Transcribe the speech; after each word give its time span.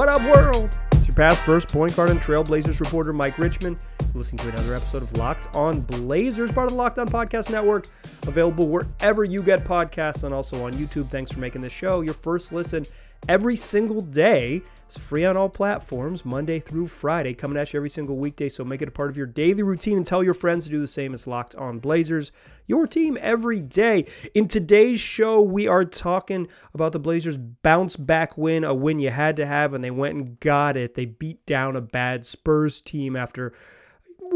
What 0.00 0.08
up, 0.08 0.22
world? 0.22 0.70
It's 0.92 1.08
your 1.08 1.14
past 1.14 1.42
first 1.42 1.68
point 1.68 1.94
guard 1.94 2.08
and 2.08 2.22
Trailblazers 2.22 2.80
reporter, 2.80 3.12
Mike 3.12 3.36
Richman. 3.36 3.78
listening 4.14 4.38
to 4.38 4.48
another 4.48 4.74
episode 4.74 5.02
of 5.02 5.12
Locked 5.18 5.54
On 5.54 5.82
Blazers, 5.82 6.50
part 6.50 6.68
of 6.68 6.72
the 6.72 6.78
Locked 6.78 6.98
On 6.98 7.06
Podcast 7.06 7.50
Network, 7.50 7.86
available 8.26 8.66
wherever 8.66 9.24
you 9.24 9.42
get 9.42 9.62
podcasts 9.62 10.24
and 10.24 10.32
also 10.32 10.64
on 10.64 10.72
YouTube. 10.72 11.10
Thanks 11.10 11.30
for 11.30 11.40
making 11.40 11.60
this 11.60 11.72
show 11.74 12.00
your 12.00 12.14
first 12.14 12.50
listen 12.50 12.86
every 13.28 13.56
single 13.56 14.00
day. 14.00 14.62
It's 14.86 14.98
free 14.98 15.24
on 15.24 15.36
all 15.36 15.48
platforms, 15.48 16.24
Monday 16.24 16.58
through 16.58 16.88
Friday, 16.88 17.32
coming 17.32 17.56
at 17.56 17.72
you 17.72 17.78
every 17.78 17.90
single 17.90 18.16
weekday. 18.16 18.48
So 18.48 18.64
make 18.64 18.82
it 18.82 18.88
a 18.88 18.90
part 18.90 19.08
of 19.08 19.16
your 19.16 19.26
daily 19.26 19.62
routine 19.62 19.96
and 19.96 20.06
tell 20.06 20.24
your 20.24 20.34
friends 20.34 20.64
to 20.64 20.70
do 20.70 20.80
the 20.80 20.88
same 20.88 21.14
It's 21.14 21.28
Locked 21.28 21.54
On 21.54 21.78
Blazers, 21.78 22.32
your 22.66 22.88
team 22.88 23.16
every 23.20 23.60
day. 23.60 24.06
In 24.34 24.48
today's 24.48 25.00
show, 25.00 25.40
we 25.40 25.68
are 25.68 25.84
talking 25.84 26.48
about 26.74 26.90
the 26.90 26.98
Blazers' 26.98 27.36
bounce 27.36 27.96
back 27.96 28.36
win, 28.36 28.64
a 28.64 28.74
win 28.74 28.98
you 28.98 29.10
had 29.10 29.36
to 29.36 29.46
have, 29.46 29.74
and 29.74 29.84
they 29.84 29.92
went 29.92 30.16
and 30.16 30.40
got 30.40 30.76
it. 30.76 30.94
They 30.94 31.04
beat 31.04 31.46
down 31.46 31.76
a 31.76 31.80
bad 31.80 32.26
Spurs 32.26 32.80
team 32.80 33.14
after 33.14 33.52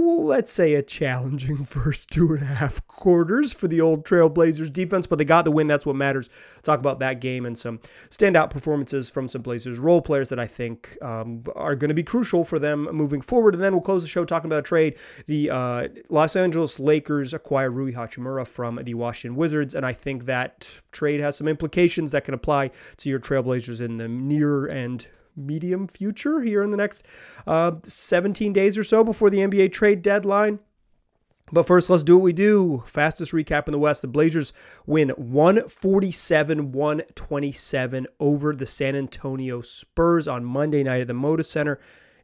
let's 0.04 0.52
say 0.52 0.74
a 0.74 0.82
challenging 0.82 1.64
first 1.64 2.10
two 2.10 2.34
and 2.34 2.42
a 2.42 2.46
half 2.46 2.86
quarters 2.86 3.52
for 3.52 3.68
the 3.68 3.80
old 3.80 4.04
Trailblazers 4.04 4.72
defense, 4.72 5.06
but 5.06 5.18
they 5.18 5.24
got 5.24 5.44
the 5.44 5.50
win. 5.50 5.66
That's 5.66 5.86
what 5.86 5.96
matters. 5.96 6.28
Talk 6.62 6.78
about 6.78 6.98
that 7.00 7.20
game 7.20 7.46
and 7.46 7.56
some 7.56 7.80
standout 8.10 8.50
performances 8.50 9.10
from 9.10 9.28
some 9.28 9.42
Blazers 9.42 9.78
role 9.78 10.02
players 10.02 10.28
that 10.28 10.38
I 10.38 10.46
think 10.46 10.96
um, 11.02 11.44
are 11.56 11.74
going 11.74 11.88
to 11.88 11.94
be 11.94 12.02
crucial 12.02 12.44
for 12.44 12.58
them 12.58 12.84
moving 12.92 13.20
forward. 13.20 13.54
And 13.54 13.62
then 13.62 13.72
we'll 13.72 13.82
close 13.82 14.02
the 14.02 14.08
show 14.08 14.24
talking 14.24 14.48
about 14.48 14.60
a 14.60 14.62
trade. 14.62 14.98
The 15.26 15.50
uh, 15.50 15.88
Los 16.08 16.36
Angeles 16.36 16.78
Lakers 16.78 17.34
acquire 17.34 17.70
Rui 17.70 17.92
Hachimura 17.92 18.46
from 18.46 18.80
the 18.82 18.94
Washington 18.94 19.36
Wizards, 19.36 19.74
and 19.74 19.84
I 19.84 19.92
think 19.92 20.26
that 20.26 20.70
trade 20.92 21.20
has 21.20 21.36
some 21.36 21.48
implications 21.48 22.12
that 22.12 22.24
can 22.24 22.34
apply 22.34 22.70
to 22.98 23.08
your 23.08 23.18
Trailblazers 23.18 23.80
in 23.80 23.96
the 23.96 24.08
near 24.08 24.66
and 24.66 25.06
medium 25.36 25.86
future 25.86 26.40
here 26.42 26.62
in 26.62 26.70
the 26.70 26.76
next 26.76 27.04
uh, 27.46 27.72
17 27.82 28.52
days 28.52 28.78
or 28.78 28.84
so 28.84 29.04
before 29.04 29.30
the 29.30 29.38
NBA 29.38 29.72
trade 29.72 30.02
deadline. 30.02 30.58
But 31.52 31.66
first, 31.66 31.90
let's 31.90 32.02
do 32.02 32.16
what 32.16 32.24
we 32.24 32.32
do. 32.32 32.82
Fastest 32.86 33.32
recap 33.32 33.68
in 33.68 33.72
the 33.72 33.78
West. 33.78 34.02
The 34.02 34.08
Blazers 34.08 34.52
win 34.86 35.10
147 35.10 36.72
127 36.72 38.06
over 38.18 38.54
the 38.54 38.66
San 38.66 38.96
Antonio 38.96 39.60
Spurs 39.60 40.26
on 40.26 40.44
Monday 40.44 40.82
night 40.82 41.02
at 41.02 41.06
the 41.06 41.12
Moda 41.12 41.44
Center. 41.44 41.78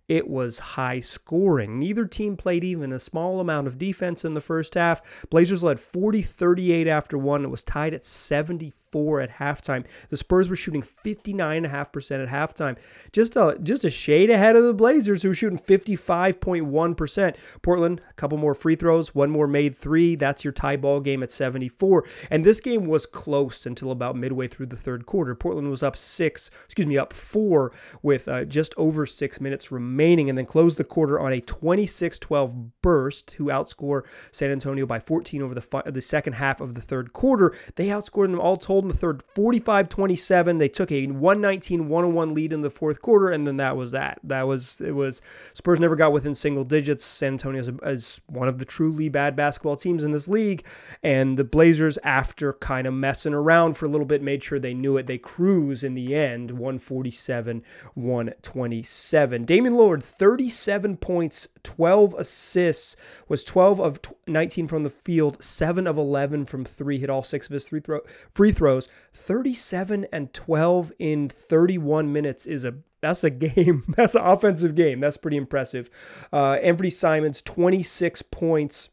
It 0.09 0.29
was 0.29 0.59
high 0.59 0.99
scoring. 0.99 1.79
Neither 1.79 2.07
team 2.07 2.37
played 2.37 2.65
even 2.65 2.93
a 2.93 2.99
small 2.99 3.39
amount 3.39 3.69
of 3.69 3.79
defense 3.79 4.25
in 4.25 4.35
the 4.35 4.41
first 4.41 4.75
half. 4.75 5.29
Blazers 5.31 5.63
led 5.63 5.79
40 5.79 6.23
38 6.23 6.89
after 6.89 7.17
one. 7.17 7.45
It 7.45 7.51
was 7.51 7.63
tied 7.63 7.95
at 7.95 8.05
74 8.05 8.80
four 8.91 9.21
at 9.21 9.31
halftime. 9.31 9.85
The 10.09 10.17
Spurs 10.17 10.49
were 10.49 10.57
shooting 10.57 10.83
59.5% 10.83 12.23
at 12.23 12.29
halftime. 12.29 12.77
Just 13.13 13.37
a 13.37 13.59
just 13.63 13.85
a 13.85 13.91
shade 13.91 14.31
ahead 14.31 14.57
of 14.57 14.65
the 14.65 14.75
Blazers, 14.75 15.23
who 15.23 15.29
were 15.29 15.35
shooting 15.35 15.59
55.1%. 15.59 17.37
Portland, 17.63 18.01
a 18.09 18.13
couple 18.15 18.39
more 18.39 18.55
free 18.55 18.77
throws, 18.77 19.15
one 19.15 19.31
more 19.31 19.47
made 19.47 19.75
three. 19.77 20.15
That's 20.15 20.45
your 20.45 20.53
tie 20.53 20.77
ball 20.77 21.01
game 21.01 21.23
at 21.23 21.33
74. 21.33 22.05
And 22.31 22.45
this 22.45 22.61
game 22.61 22.87
was 22.87 23.07
close 23.07 23.67
until 23.67 23.91
about 23.91 24.17
midway 24.17 24.49
through 24.49 24.67
the 24.67 24.77
third 24.77 25.07
quarter. 25.07 25.35
Portland 25.35 25.71
was 25.71 25.83
up 25.83 25.97
six, 25.97 26.51
excuse 26.65 26.87
me, 26.87 26.99
up 26.99 27.13
four 27.13 27.73
with 28.03 28.29
uh, 28.29 28.45
just 28.45 28.75
over 28.77 29.07
six 29.07 29.41
minutes 29.41 29.71
remaining, 29.71 30.29
and 30.29 30.39
then 30.39 30.47
closed 30.47 30.79
the 30.79 30.85
quarter 30.85 31.21
on 31.21 31.33
a 31.33 31.41
26-12 31.41 32.71
burst, 32.83 33.33
who 33.33 33.47
outscore 33.47 34.05
San 34.33 34.51
Antonio 34.51 34.87
by 34.87 34.99
14 34.99 35.43
over 35.43 35.55
the 35.55 35.83
the 35.87 36.01
second 36.03 36.35
half 36.35 36.61
of 36.61 36.75
the 36.75 36.81
third 36.81 37.13
quarter. 37.13 37.55
They 37.77 37.87
outscored 37.87 38.31
them 38.31 38.41
all 38.41 38.57
told 38.57 38.80
in 38.85 38.89
the 38.89 38.97
third 38.97 39.23
45 39.35 39.89
27. 39.89 40.59
They 40.59 40.69
took 40.69 40.93
a 40.93 41.07
119 41.07 41.89
101 41.89 42.35
lead 42.35 42.53
in 42.53 42.63
the 42.63 42.71
fourth 42.71 43.01
quarter, 43.03 43.31
and 43.31 43.47
then 43.47 43.57
that 43.59 43.77
was 43.77 43.91
that. 43.93 44.21
That 44.25 44.47
was, 44.47 44.81
it 44.81 44.93
was, 44.93 45.23
Spurs 45.55 45.81
never 45.81 45.97
got 45.97 46.13
within 46.13 46.35
single 46.35 46.65
digits. 46.65 47.05
San 47.05 47.35
Antonio 47.35 47.61
is, 47.61 47.71
is 47.83 48.21
one 48.27 48.49
of 48.49 48.59
the 48.59 48.65
truly 48.65 49.09
bad 49.09 49.37
basketball 49.37 49.77
teams 49.77 50.05
in 50.05 50.13
this 50.13 50.29
league. 50.29 50.67
And 51.03 51.39
the 51.39 51.45
Blazers, 51.45 51.99
after 52.05 52.55
kind 52.55 52.87
of 52.87 52.95
messing 52.95 53.35
around 53.35 53.75
for 53.75 53.87
a 53.87 53.89
little 53.89 54.07
bit, 54.07 54.23
made 54.23 54.43
sure 54.43 54.59
they 54.59 54.75
knew 54.75 54.97
it. 54.97 55.07
They 55.07 55.19
cruise 55.19 55.83
in 55.83 55.95
the 55.95 56.15
end, 56.15 56.53
147 56.53 57.63
127. 57.95 59.45
Damian 59.45 59.75
Lillard, 59.75 60.03
37 60.03 60.97
points, 60.97 61.49
12 61.63 62.15
assists, 62.15 62.97
was 63.29 63.45
12 63.45 63.81
of 63.81 64.01
19 64.27 64.69
from 64.69 64.83
the 64.83 64.91
field, 64.91 65.43
7 65.43 65.87
of 65.87 65.97
11 65.97 66.47
from 66.47 66.65
three, 66.65 66.99
hit 66.99 67.11
all 67.11 67.23
six 67.23 67.47
of 67.47 67.53
his 67.53 67.67
three 67.67 67.81
throw 67.81 68.01
free 68.35 68.53
throws. 68.53 68.70
37 69.15 70.07
and 70.13 70.33
12 70.35 70.93
in 70.99 71.29
31 71.29 72.13
minutes 72.13 72.47
is 72.47 72.65
a 72.65 72.75
that's 73.01 73.25
a 73.25 73.31
game. 73.31 73.85
That's 73.97 74.15
an 74.15 74.23
offensive 74.23 74.75
game. 74.75 75.01
That's 75.01 75.17
pretty 75.17 75.39
impressive. 75.39 75.89
Uh, 76.33 76.53
Anthony 76.55 76.91
Simons, 76.91 77.41
26 77.41 78.21
points. 78.23 78.91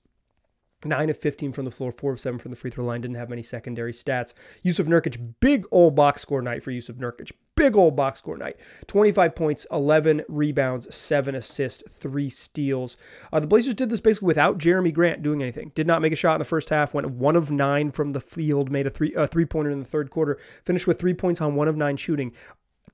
9 0.86 1.10
of 1.10 1.18
15 1.18 1.54
from 1.54 1.66
the 1.66 1.72
floor, 1.72 1.92
4 1.92 2.14
of 2.14 2.20
7 2.20 2.40
from 2.40 2.52
the 2.52 2.56
free 2.56 2.70
throw 2.72 2.86
line. 2.86 3.02
Didn't 3.02 3.18
have 3.18 3.30
many 3.30 3.42
secondary 3.42 3.92
stats. 3.92 4.34
Jusuf 4.64 4.86
Nurkic, 4.86 5.34
big 5.40 5.66
old 5.72 5.96
box 5.96 6.22
score 6.22 6.42
night 6.42 6.64
for 6.64 6.72
Jusuf 6.72 6.96
Nurkic. 6.96 7.32
Big 7.58 7.76
old 7.76 7.96
box 7.96 8.20
score 8.20 8.38
night. 8.38 8.56
25 8.86 9.36
points, 9.36 9.66
11 9.72 10.24
rebounds, 10.30 10.96
7 10.96 11.34
assists, 11.34 11.84
3 11.90 12.30
steals. 12.30 12.98
Uh, 13.34 13.40
the 13.40 13.48
Blazers 13.48 13.74
did 13.74 13.90
this 13.90 14.00
basically 14.00 14.28
without 14.28 14.60
Jerami 14.60 14.94
Grant 14.94 15.24
doing 15.24 15.42
anything. 15.42 15.72
Did 15.74 15.88
not 15.88 16.02
make 16.02 16.14
a 16.14 16.16
shot 16.16 16.36
in 16.36 16.40
the 16.40 16.46
first 16.46 16.70
half, 16.70 16.94
went 16.94 17.10
1 17.10 17.36
of 17.36 17.50
9 17.50 17.92
from 17.92 18.14
the 18.14 18.22
field, 18.22 18.72
made 18.72 18.86
a 18.86 18.92
three, 18.92 19.12
a 19.16 19.26
three 19.26 19.46
pointer 19.46 19.72
in 19.72 19.80
the 19.80 19.86
third 19.86 20.12
quarter, 20.12 20.38
finished 20.64 20.86
with 20.86 21.00
3 21.00 21.16
points 21.16 21.42
on 21.42 21.56
1 21.56 21.68
of 21.68 21.76
9 21.76 21.98
shooting. 21.98 22.32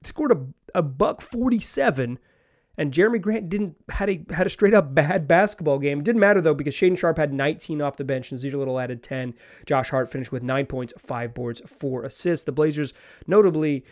Scored 0.02 0.32
a, 0.32 0.80
a 0.80 0.82
buck 0.82 1.22
47 1.22 2.18
and 2.78 2.92
Jerami 2.92 3.22
Grant 3.22 3.50
didn't 3.50 3.76
had 3.90 4.10
a 4.10 4.26
had 4.32 4.48
a 4.48 4.50
straight 4.50 4.74
up 4.74 4.96
bad 4.96 5.28
basketball 5.28 5.78
game. 5.78 6.02
Didn't 6.02 6.20
matter 6.20 6.42
though 6.42 6.56
because 6.56 6.74
Shaedon 6.74 6.98
Sharpe 6.98 7.18
had 7.18 7.34
19 7.34 7.82
off 7.82 7.98
the 7.98 8.04
bench 8.04 8.32
and 8.32 8.40
Zito 8.40 8.56
Little 8.56 8.80
added 8.80 9.04
10. 9.04 9.36
Josh 9.66 9.90
Hart 9.90 10.12
finished 10.12 10.32
with 10.32 10.42
nine 10.42 10.66
points, 10.66 10.94
five 10.98 11.34
boards, 11.34 11.62
four 11.70 12.04
assists. 12.04 12.46
The 12.46 12.52
Blazers 12.52 12.94
notably 13.28 13.86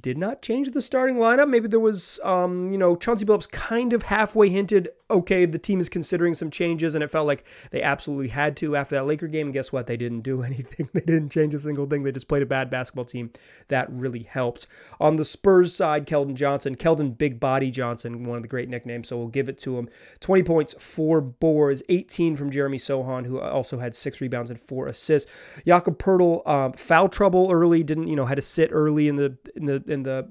did 0.00 0.18
not 0.18 0.42
change 0.42 0.70
the 0.70 0.82
starting 0.82 1.16
lineup. 1.16 1.48
Maybe 1.48 1.68
there 1.68 1.80
was, 1.80 2.20
um, 2.24 2.70
you 2.72 2.78
know, 2.78 2.96
Chauncey 2.96 3.24
Billups 3.24 3.50
kind 3.50 3.92
of 3.92 4.04
halfway 4.04 4.48
hinted, 4.48 4.88
okay, 5.10 5.44
the 5.44 5.58
team 5.58 5.80
is 5.80 5.88
considering 5.88 6.34
some 6.34 6.50
changes, 6.50 6.94
and 6.94 7.04
it 7.04 7.10
felt 7.10 7.26
like 7.26 7.46
they 7.70 7.82
absolutely 7.82 8.28
had 8.28 8.56
to 8.58 8.74
after 8.74 8.96
that 8.96 9.06
Laker 9.06 9.28
game. 9.28 9.48
And 9.48 9.54
guess 9.54 9.72
what? 9.72 9.86
They 9.86 9.96
didn't 9.96 10.22
do 10.22 10.42
anything. 10.44 10.88
They 10.92 11.00
didn't 11.00 11.30
change 11.30 11.54
a 11.54 11.58
single 11.58 11.86
thing. 11.86 12.02
They 12.02 12.12
just 12.12 12.28
played 12.28 12.42
a 12.42 12.46
bad 12.46 12.70
basketball 12.70 13.04
team. 13.04 13.30
That 13.68 13.90
really 13.90 14.22
helped. 14.22 14.66
On 15.00 15.16
the 15.16 15.24
Spurs 15.24 15.74
side, 15.74 16.06
Keldon 16.06 16.34
Johnson, 16.34 16.74
Keldon 16.76 17.16
Big 17.16 17.38
Body 17.38 17.70
Johnson, 17.70 18.24
one 18.24 18.36
of 18.36 18.42
the 18.42 18.48
great 18.48 18.68
nicknames, 18.68 19.08
so 19.08 19.16
we'll 19.16 19.28
give 19.28 19.48
it 19.48 19.58
to 19.60 19.78
him. 19.78 19.88
20 20.20 20.42
points, 20.42 20.74
four 20.78 21.20
boards, 21.20 21.82
18 21.88 22.36
from 22.36 22.50
Jeremy 22.50 22.78
Sochan, 22.78 23.26
who 23.26 23.40
also 23.40 23.78
had 23.78 23.94
six 23.94 24.20
rebounds 24.20 24.50
and 24.50 24.58
four 24.58 24.86
assists. 24.86 25.30
Jakob 25.66 25.98
Poeltl, 25.98 26.46
um, 26.48 26.72
foul 26.72 27.08
trouble 27.08 27.50
early, 27.52 27.82
didn't, 27.82 28.08
you 28.08 28.16
know, 28.16 28.26
had 28.26 28.36
to 28.36 28.42
sit 28.42 28.70
early 28.72 29.08
in 29.08 29.16
the 29.16 29.36
in 29.54 29.66
the 29.66 29.82
in 29.86 30.02
the 30.02 30.30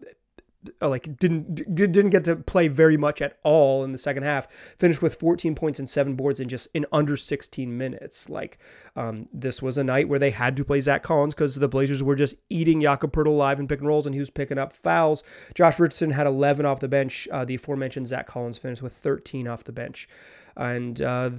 like 0.82 1.18
didn't 1.18 1.76
didn't 1.76 2.10
get 2.10 2.24
to 2.26 2.36
play 2.36 2.68
very 2.68 2.98
much 2.98 3.22
at 3.22 3.38
all 3.44 3.84
in 3.84 3.92
the 3.92 3.98
second 3.98 4.24
half. 4.24 4.48
Finished 4.78 5.02
with 5.02 5.16
14 5.16 5.56
points 5.56 5.80
and 5.80 5.90
seven 5.90 6.16
boards 6.16 6.40
in 6.40 6.48
just 6.48 6.68
in 6.74 6.86
under 6.92 7.18
16 7.18 7.78
minutes. 7.78 8.30
Like 8.30 8.58
um, 8.96 9.28
this 9.34 9.62
was 9.62 9.78
a 9.78 9.84
night 9.84 10.10
where 10.10 10.20
they 10.20 10.32
had 10.32 10.56
to 10.58 10.66
play 10.66 10.80
Zach 10.80 11.04
Collins 11.04 11.34
because 11.34 11.56
the 11.56 11.68
Blazers 11.68 12.04
were 12.04 12.16
just 12.16 12.36
eating 12.50 12.82
Jakob 12.82 13.12
Poeltl 13.12 13.38
live 13.38 13.60
in 13.60 13.68
pick 13.68 13.80
and 13.80 13.88
rolls, 13.88 14.06
and 14.06 14.14
he 14.14 14.20
was 14.20 14.30
picking 14.30 14.58
up 14.58 14.74
fouls. 14.74 15.24
Josh 15.56 15.80
Richardson 15.80 16.12
had 16.12 16.28
11 16.28 16.66
off 16.66 16.80
the 16.80 16.88
bench. 16.88 17.28
Uh, 17.32 17.46
the 17.46 17.56
aforementioned 17.56 18.08
Zach 18.08 18.28
Collins 18.28 18.58
finished 18.58 18.82
with 18.82 18.94
13 18.94 19.48
off 19.48 19.64
the 19.64 19.72
bench. 19.72 20.08
And 20.56 21.02
uh, 21.02 21.32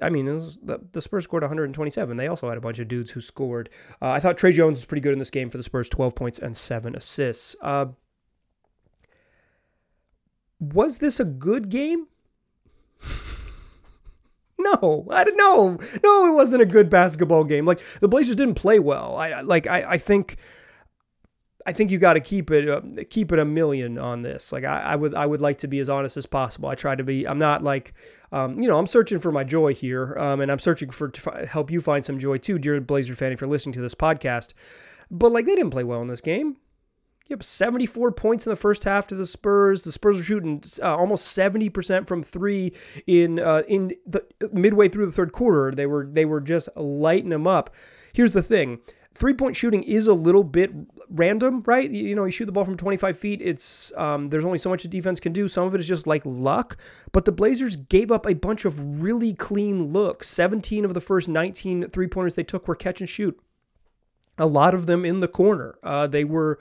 I 0.00 0.08
mean, 0.08 0.24
the, 0.24 0.80
the, 0.92 1.00
Spurs 1.00 1.24
scored 1.24 1.42
127. 1.42 2.16
They 2.16 2.26
also 2.26 2.48
had 2.48 2.56
a 2.56 2.60
bunch 2.60 2.78
of 2.78 2.88
dudes 2.88 3.10
who 3.10 3.20
scored. 3.20 3.68
Uh, 4.00 4.10
I 4.10 4.20
thought 4.20 4.38
Tre 4.38 4.52
Jones 4.52 4.78
was 4.78 4.86
pretty 4.86 5.02
good 5.02 5.12
in 5.12 5.18
this 5.18 5.30
game 5.30 5.50
for 5.50 5.58
the 5.58 5.62
Spurs, 5.62 5.88
12 5.90 6.14
points 6.14 6.38
and 6.38 6.56
seven 6.56 6.96
assists. 6.96 7.54
Uh, 7.60 7.86
was 10.62 10.98
this 10.98 11.18
a 11.18 11.24
good 11.24 11.68
game? 11.68 12.06
no, 14.58 15.06
I 15.10 15.24
don't 15.24 15.36
know. 15.36 15.78
No, 16.04 16.30
it 16.30 16.34
wasn't 16.34 16.62
a 16.62 16.66
good 16.66 16.88
basketball 16.88 17.42
game. 17.44 17.66
Like 17.66 17.80
the 18.00 18.08
Blazers 18.08 18.36
didn't 18.36 18.54
play 18.54 18.78
well. 18.78 19.16
I 19.16 19.40
like 19.40 19.66
I, 19.66 19.82
I 19.92 19.98
think 19.98 20.36
I 21.66 21.72
think 21.72 21.90
you 21.90 21.98
got 21.98 22.14
to 22.14 22.20
keep 22.20 22.50
it 22.50 22.68
uh, 22.68 22.80
keep 23.10 23.32
it 23.32 23.40
a 23.40 23.44
million 23.44 23.98
on 23.98 24.22
this. 24.22 24.52
Like 24.52 24.64
I, 24.64 24.80
I, 24.80 24.96
would 24.96 25.14
I 25.14 25.26
would 25.26 25.40
like 25.40 25.58
to 25.58 25.68
be 25.68 25.80
as 25.80 25.88
honest 25.88 26.16
as 26.16 26.26
possible. 26.26 26.68
I 26.68 26.76
try 26.76 26.94
to 26.94 27.02
be. 27.04 27.26
I'm 27.26 27.38
not 27.38 27.62
like 27.62 27.94
um, 28.30 28.60
you 28.60 28.68
know 28.68 28.78
I'm 28.78 28.86
searching 28.86 29.18
for 29.18 29.32
my 29.32 29.42
joy 29.42 29.74
here, 29.74 30.16
um, 30.16 30.40
and 30.40 30.50
I'm 30.50 30.60
searching 30.60 30.90
for 30.90 31.08
to 31.08 31.46
help 31.46 31.70
you 31.70 31.80
find 31.80 32.04
some 32.04 32.20
joy 32.20 32.38
too, 32.38 32.58
dear 32.58 32.80
Blazer 32.80 33.16
fan, 33.16 33.32
if 33.32 33.40
you're 33.40 33.50
listening 33.50 33.74
to 33.74 33.80
this 33.80 33.96
podcast. 33.96 34.52
But 35.10 35.32
like 35.32 35.44
they 35.44 35.56
didn't 35.56 35.70
play 35.70 35.84
well 35.84 36.02
in 36.02 36.08
this 36.08 36.20
game. 36.20 36.56
Yep, 37.32 37.42
74 37.42 38.12
points 38.12 38.46
in 38.46 38.50
the 38.50 38.56
first 38.56 38.84
half 38.84 39.06
to 39.06 39.14
the 39.14 39.26
Spurs. 39.26 39.80
The 39.80 39.90
Spurs 39.90 40.18
were 40.18 40.22
shooting 40.22 40.62
uh, 40.82 40.94
almost 40.94 41.34
70% 41.34 42.06
from 42.06 42.22
three 42.22 42.74
in 43.06 43.38
uh, 43.38 43.62
in 43.66 43.94
the 44.06 44.22
midway 44.52 44.90
through 44.90 45.06
the 45.06 45.12
third 45.12 45.32
quarter. 45.32 45.74
They 45.74 45.86
were 45.86 46.06
they 46.06 46.26
were 46.26 46.42
just 46.42 46.68
lighting 46.76 47.30
them 47.30 47.46
up. 47.46 47.74
Here's 48.12 48.32
the 48.32 48.42
thing 48.42 48.80
three 49.14 49.32
point 49.32 49.56
shooting 49.56 49.82
is 49.82 50.06
a 50.06 50.12
little 50.12 50.44
bit 50.44 50.72
random, 51.08 51.62
right? 51.64 51.90
You 51.90 52.14
know, 52.14 52.26
you 52.26 52.32
shoot 52.32 52.44
the 52.44 52.52
ball 52.52 52.66
from 52.66 52.76
25 52.76 53.18
feet. 53.18 53.40
It's 53.40 53.94
um, 53.96 54.28
there's 54.28 54.44
only 54.44 54.58
so 54.58 54.68
much 54.68 54.82
the 54.82 54.90
defense 54.90 55.18
can 55.18 55.32
do. 55.32 55.48
Some 55.48 55.64
of 55.64 55.74
it 55.74 55.80
is 55.80 55.88
just 55.88 56.06
like 56.06 56.20
luck. 56.26 56.76
But 57.12 57.24
the 57.24 57.32
Blazers 57.32 57.76
gave 57.76 58.12
up 58.12 58.26
a 58.26 58.34
bunch 58.34 58.66
of 58.66 59.00
really 59.00 59.32
clean 59.32 59.90
looks. 59.90 60.28
17 60.28 60.84
of 60.84 60.92
the 60.92 61.00
first 61.00 61.30
19 61.30 61.88
three 61.88 62.08
pointers 62.08 62.34
they 62.34 62.44
took 62.44 62.68
were 62.68 62.74
catch 62.74 63.00
and 63.00 63.08
shoot. 63.08 63.40
A 64.36 64.44
lot 64.44 64.74
of 64.74 64.84
them 64.84 65.06
in 65.06 65.20
the 65.20 65.28
corner. 65.28 65.78
Uh, 65.82 66.06
they 66.06 66.24
were 66.24 66.58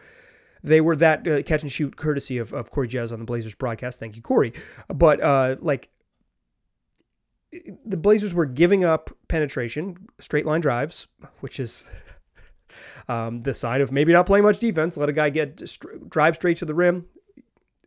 they 0.64 0.82
were 0.82 0.96
that 0.96 1.28
uh, 1.28 1.42
catch 1.44 1.64
and 1.64 1.72
shoot 1.72 1.96
courtesy 1.96 2.38
of, 2.38 2.54
of 2.54 2.72
Corey 2.72 2.88
Jazz 2.88 3.12
on 3.12 3.20
the 3.20 3.26
Blazers 3.26 3.56
broadcast. 3.56 4.00
Thank 4.00 4.16
you, 4.16 4.22
Corey. 4.22 4.54
But 4.88 5.22
uh, 5.22 5.56
like 5.60 5.90
the 7.86 7.98
Blazers 7.98 8.34
were 8.34 8.46
giving 8.46 8.84
up 8.84 9.10
penetration, 9.28 9.98
straight 10.20 10.46
line 10.46 10.62
drives, 10.62 11.08
which 11.40 11.60
is 11.60 11.90
um, 13.10 13.44
the 13.44 13.54
side 13.54 13.82
of 13.82 13.92
maybe 13.92 14.14
not 14.14 14.26
playing 14.26 14.46
much 14.46 14.60
defense. 14.60 14.98
Let 14.98 15.10
a 15.10 15.14
guy 15.14 15.30
get 15.30 15.62
drive 16.10 16.36
straight 16.36 16.58
to 16.58 16.66
the 16.66 16.74
rim. 16.74 17.06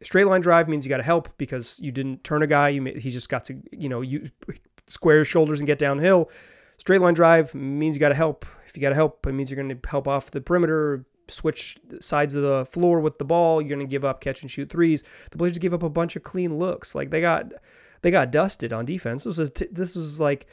Straight 0.03 0.27
line 0.27 0.43
drive 0.43 0.69
means 0.69 0.85
you 0.85 0.91
got 0.91 0.99
to 0.99 1.03
help 1.03 1.37
because 1.39 1.81
you 1.81 1.91
didn't 1.91 2.25
turn 2.25 2.43
a 2.43 2.47
guy. 2.47 2.71
You 2.71 2.85
he 2.85 3.11
just 3.11 3.29
got 3.29 3.45
to 3.45 3.61
you 3.73 3.89
know 3.89 4.01
you 4.01 4.31
square 4.87 5.21
his 5.21 5.29
shoulders 5.29 5.61
and 5.61 5.67
get 5.67 5.79
downhill. 5.79 6.31
Straight 6.77 7.01
line 7.01 7.15
drive 7.15 7.55
means 7.55 7.97
you 7.97 8.01
got 8.01 8.11
to 8.11 8.15
help. 8.15 8.45
If 8.67 8.77
you 8.77 8.83
got 8.83 8.91
to 8.91 8.97
help, 8.97 9.27
it 9.27 9.33
means 9.33 9.51
you're 9.51 9.63
going 9.63 9.81
to 9.81 9.89
help 9.89 10.09
off 10.09 10.31
the 10.31 10.41
perimeter, 10.41 11.07
switch 11.29 11.79
sides 12.01 12.35
of 12.35 12.43
the 12.43 12.65
floor 12.65 13.01
with 13.01 13.19
the 13.19 13.25
ball. 13.25 13.61
You're 13.61 13.77
going 13.77 13.87
to 13.87 13.91
give 13.91 14.05
up 14.05 14.21
catch 14.21 14.43
and 14.43 14.51
shoot 14.51 14.71
threes. 14.71 15.03
The 15.31 15.39
Blazers 15.39 15.59
gave 15.59 15.75
up 15.75 15.83
a 15.83 15.89
bunch 15.89 16.17
of 16.17 16.23
clean 16.23 16.59
looks. 16.59 16.95
Like 16.95 17.11
they 17.11 17.21
got 17.21 17.53
they 18.03 18.11
got 18.11 18.31
dusted 18.31 18.73
on 18.73 18.85
defense. 18.85 19.25
This 19.25 19.39
was 19.39 19.51
this 19.71 19.97
was 19.97 20.21
like 20.21 20.47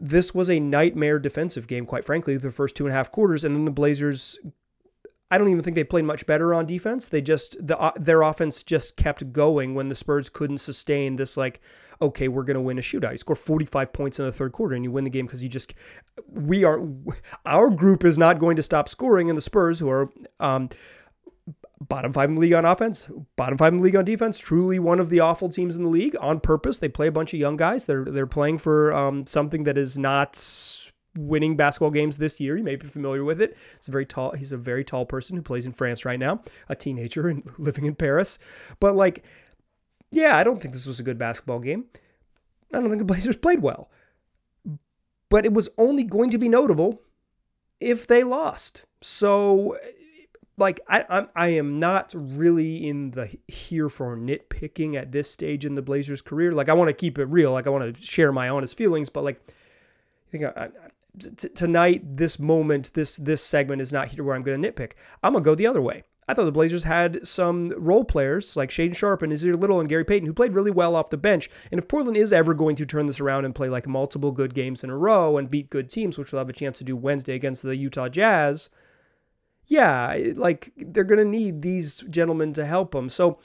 this 0.00 0.34
was 0.34 0.48
a 0.48 0.58
nightmare 0.58 1.18
defensive 1.18 1.66
game, 1.66 1.86
quite 1.86 2.04
frankly, 2.04 2.36
the 2.36 2.50
first 2.50 2.76
two 2.76 2.86
and 2.86 2.92
a 2.92 2.96
half 2.96 3.10
quarters, 3.10 3.44
and 3.44 3.54
then 3.54 3.64
the 3.64 3.70
Blazers. 3.70 4.38
I 5.30 5.38
don't 5.38 5.48
even 5.48 5.62
think 5.62 5.76
they 5.76 5.84
played 5.84 6.04
much 6.04 6.26
better 6.26 6.54
on 6.54 6.66
defense. 6.66 7.08
They 7.08 7.20
just 7.20 7.56
the 7.66 7.78
uh, 7.78 7.92
their 7.96 8.22
offense 8.22 8.62
just 8.62 8.96
kept 8.96 9.32
going 9.32 9.74
when 9.74 9.88
the 9.88 9.94
Spurs 9.94 10.28
couldn't 10.28 10.58
sustain 10.58 11.16
this 11.16 11.36
like 11.36 11.60
okay, 12.02 12.28
we're 12.28 12.44
going 12.44 12.54
to 12.54 12.60
win 12.60 12.78
a 12.78 12.80
shootout. 12.80 13.12
You 13.12 13.18
score 13.18 13.36
45 13.36 13.92
points 13.92 14.18
in 14.18 14.24
the 14.24 14.32
third 14.32 14.52
quarter 14.52 14.74
and 14.74 14.84
you 14.84 14.90
win 14.90 15.04
the 15.04 15.10
game 15.10 15.26
because 15.26 15.42
you 15.42 15.48
just, 15.48 15.74
we 16.32 16.64
are, 16.64 16.80
our 17.44 17.70
group 17.70 18.04
is 18.04 18.16
not 18.16 18.38
going 18.38 18.56
to 18.56 18.62
stop 18.62 18.88
scoring. 18.88 19.28
And 19.28 19.36
the 19.36 19.42
Spurs, 19.42 19.78
who 19.78 19.90
are 19.90 20.10
um, 20.38 20.70
bottom 21.80 22.12
five 22.12 22.28
in 22.28 22.36
the 22.36 22.40
league 22.40 22.54
on 22.54 22.64
offense, 22.64 23.08
bottom 23.36 23.58
five 23.58 23.72
in 23.72 23.78
the 23.78 23.84
league 23.84 23.96
on 23.96 24.04
defense. 24.04 24.38
Truly 24.38 24.78
one 24.78 25.00
of 25.00 25.10
the 25.10 25.20
awful 25.20 25.48
teams 25.48 25.76
in 25.76 25.82
the 25.82 25.88
league 25.90 26.16
on 26.20 26.40
purpose. 26.40 26.78
They 26.78 26.88
play 26.88 27.06
a 27.06 27.12
bunch 27.12 27.34
of 27.34 27.40
young 27.40 27.56
guys. 27.56 27.86
They're 27.86 28.04
they're 28.04 28.26
playing 28.26 28.58
for 28.58 28.92
um, 28.94 29.26
something 29.26 29.64
that 29.64 29.76
is 29.76 29.98
not 29.98 30.36
winning 31.16 31.56
basketball 31.56 31.90
games 31.90 32.18
this 32.18 32.40
year. 32.40 32.56
You 32.56 32.64
may 32.64 32.76
be 32.76 32.86
familiar 32.86 33.24
with 33.24 33.40
it. 33.40 33.56
It's 33.76 33.88
a 33.88 33.90
very 33.90 34.06
tall. 34.06 34.32
He's 34.32 34.52
a 34.52 34.56
very 34.56 34.84
tall 34.84 35.06
person 35.06 35.36
who 35.36 35.42
plays 35.42 35.66
in 35.66 35.72
France 35.72 36.04
right 36.04 36.18
now, 36.18 36.42
a 36.68 36.74
teenager 36.74 37.28
and 37.28 37.42
living 37.58 37.86
in 37.86 37.94
Paris. 37.94 38.38
But 38.78 38.96
like, 38.96 39.24
yeah, 40.10 40.36
I 40.36 40.44
don't 40.44 40.60
think 40.60 40.74
this 40.74 40.86
was 40.86 41.00
a 41.00 41.04
good 41.04 41.18
basketball 41.18 41.60
game. 41.60 41.86
I 42.72 42.78
don't 42.78 42.88
think 42.88 42.98
the 42.98 43.04
Blazers 43.04 43.36
played 43.36 43.62
well. 43.62 43.90
But 45.28 45.44
it 45.44 45.52
was 45.52 45.68
only 45.78 46.04
going 46.04 46.30
to 46.30 46.38
be 46.38 46.48
notable 46.48 47.02
if 47.80 48.06
they 48.06 48.24
lost. 48.24 48.84
So 49.00 49.76
like 50.60 50.80
I, 50.88 51.04
I'm, 51.08 51.28
I 51.34 51.48
am 51.48 51.80
not 51.80 52.12
really 52.14 52.86
in 52.86 53.12
the 53.12 53.34
here 53.48 53.88
for 53.88 54.16
nitpicking 54.16 54.94
at 54.94 55.10
this 55.10 55.30
stage 55.30 55.64
in 55.64 55.74
the 55.74 55.82
Blazers' 55.82 56.22
career. 56.22 56.52
Like 56.52 56.68
I 56.68 56.74
want 56.74 56.88
to 56.88 56.94
keep 56.94 57.18
it 57.18 57.24
real. 57.24 57.52
Like 57.52 57.66
I 57.66 57.70
want 57.70 57.96
to 57.96 58.02
share 58.02 58.30
my 58.30 58.48
honest 58.48 58.76
feelings. 58.76 59.08
But 59.08 59.24
like, 59.24 59.40
I 59.48 60.30
think 60.30 60.44
I, 60.44 60.48
I, 60.48 60.68
t- 61.18 61.48
tonight, 61.48 62.16
this 62.16 62.38
moment, 62.38 62.92
this 62.94 63.16
this 63.16 63.42
segment 63.42 63.82
is 63.82 63.92
not 63.92 64.08
here 64.08 64.24
where 64.24 64.34
I'm 64.34 64.42
going 64.42 64.60
to 64.60 64.72
nitpick. 64.72 64.92
I'm 65.22 65.32
gonna 65.32 65.44
go 65.44 65.54
the 65.54 65.66
other 65.66 65.82
way. 65.82 66.04
I 66.30 66.34
thought 66.34 66.44
the 66.44 66.52
Blazers 66.52 66.84
had 66.84 67.26
some 67.26 67.70
role 67.76 68.04
players 68.04 68.56
like 68.56 68.70
Shaedon 68.70 68.94
Sharpe 68.94 69.22
and 69.22 69.32
Nassir 69.32 69.60
Little 69.60 69.80
and 69.80 69.88
Gary 69.88 70.04
Payton 70.04 70.28
who 70.28 70.32
played 70.32 70.54
really 70.54 70.70
well 70.70 70.94
off 70.94 71.10
the 71.10 71.16
bench. 71.16 71.50
And 71.72 71.78
if 71.80 71.88
Portland 71.88 72.16
is 72.16 72.32
ever 72.32 72.54
going 72.54 72.76
to 72.76 72.86
turn 72.86 73.06
this 73.06 73.18
around 73.18 73.46
and 73.46 73.54
play 73.54 73.68
like 73.68 73.88
multiple 73.88 74.30
good 74.30 74.54
games 74.54 74.84
in 74.84 74.90
a 74.90 74.96
row 74.96 75.38
and 75.38 75.50
beat 75.50 75.70
good 75.70 75.90
teams, 75.90 76.16
which 76.16 76.30
we'll 76.30 76.38
have 76.38 76.48
a 76.48 76.52
chance 76.52 76.78
to 76.78 76.84
do 76.84 76.94
Wednesday 76.94 77.34
against 77.34 77.64
the 77.64 77.74
Utah 77.74 78.08
Jazz, 78.08 78.70
yeah, 79.66 80.16
like 80.36 80.72
they're 80.76 81.02
going 81.02 81.18
to 81.18 81.24
need 81.24 81.62
these 81.62 81.96
gentlemen 82.08 82.52
to 82.52 82.64
help 82.64 82.92
them. 82.92 83.08
So 83.08 83.40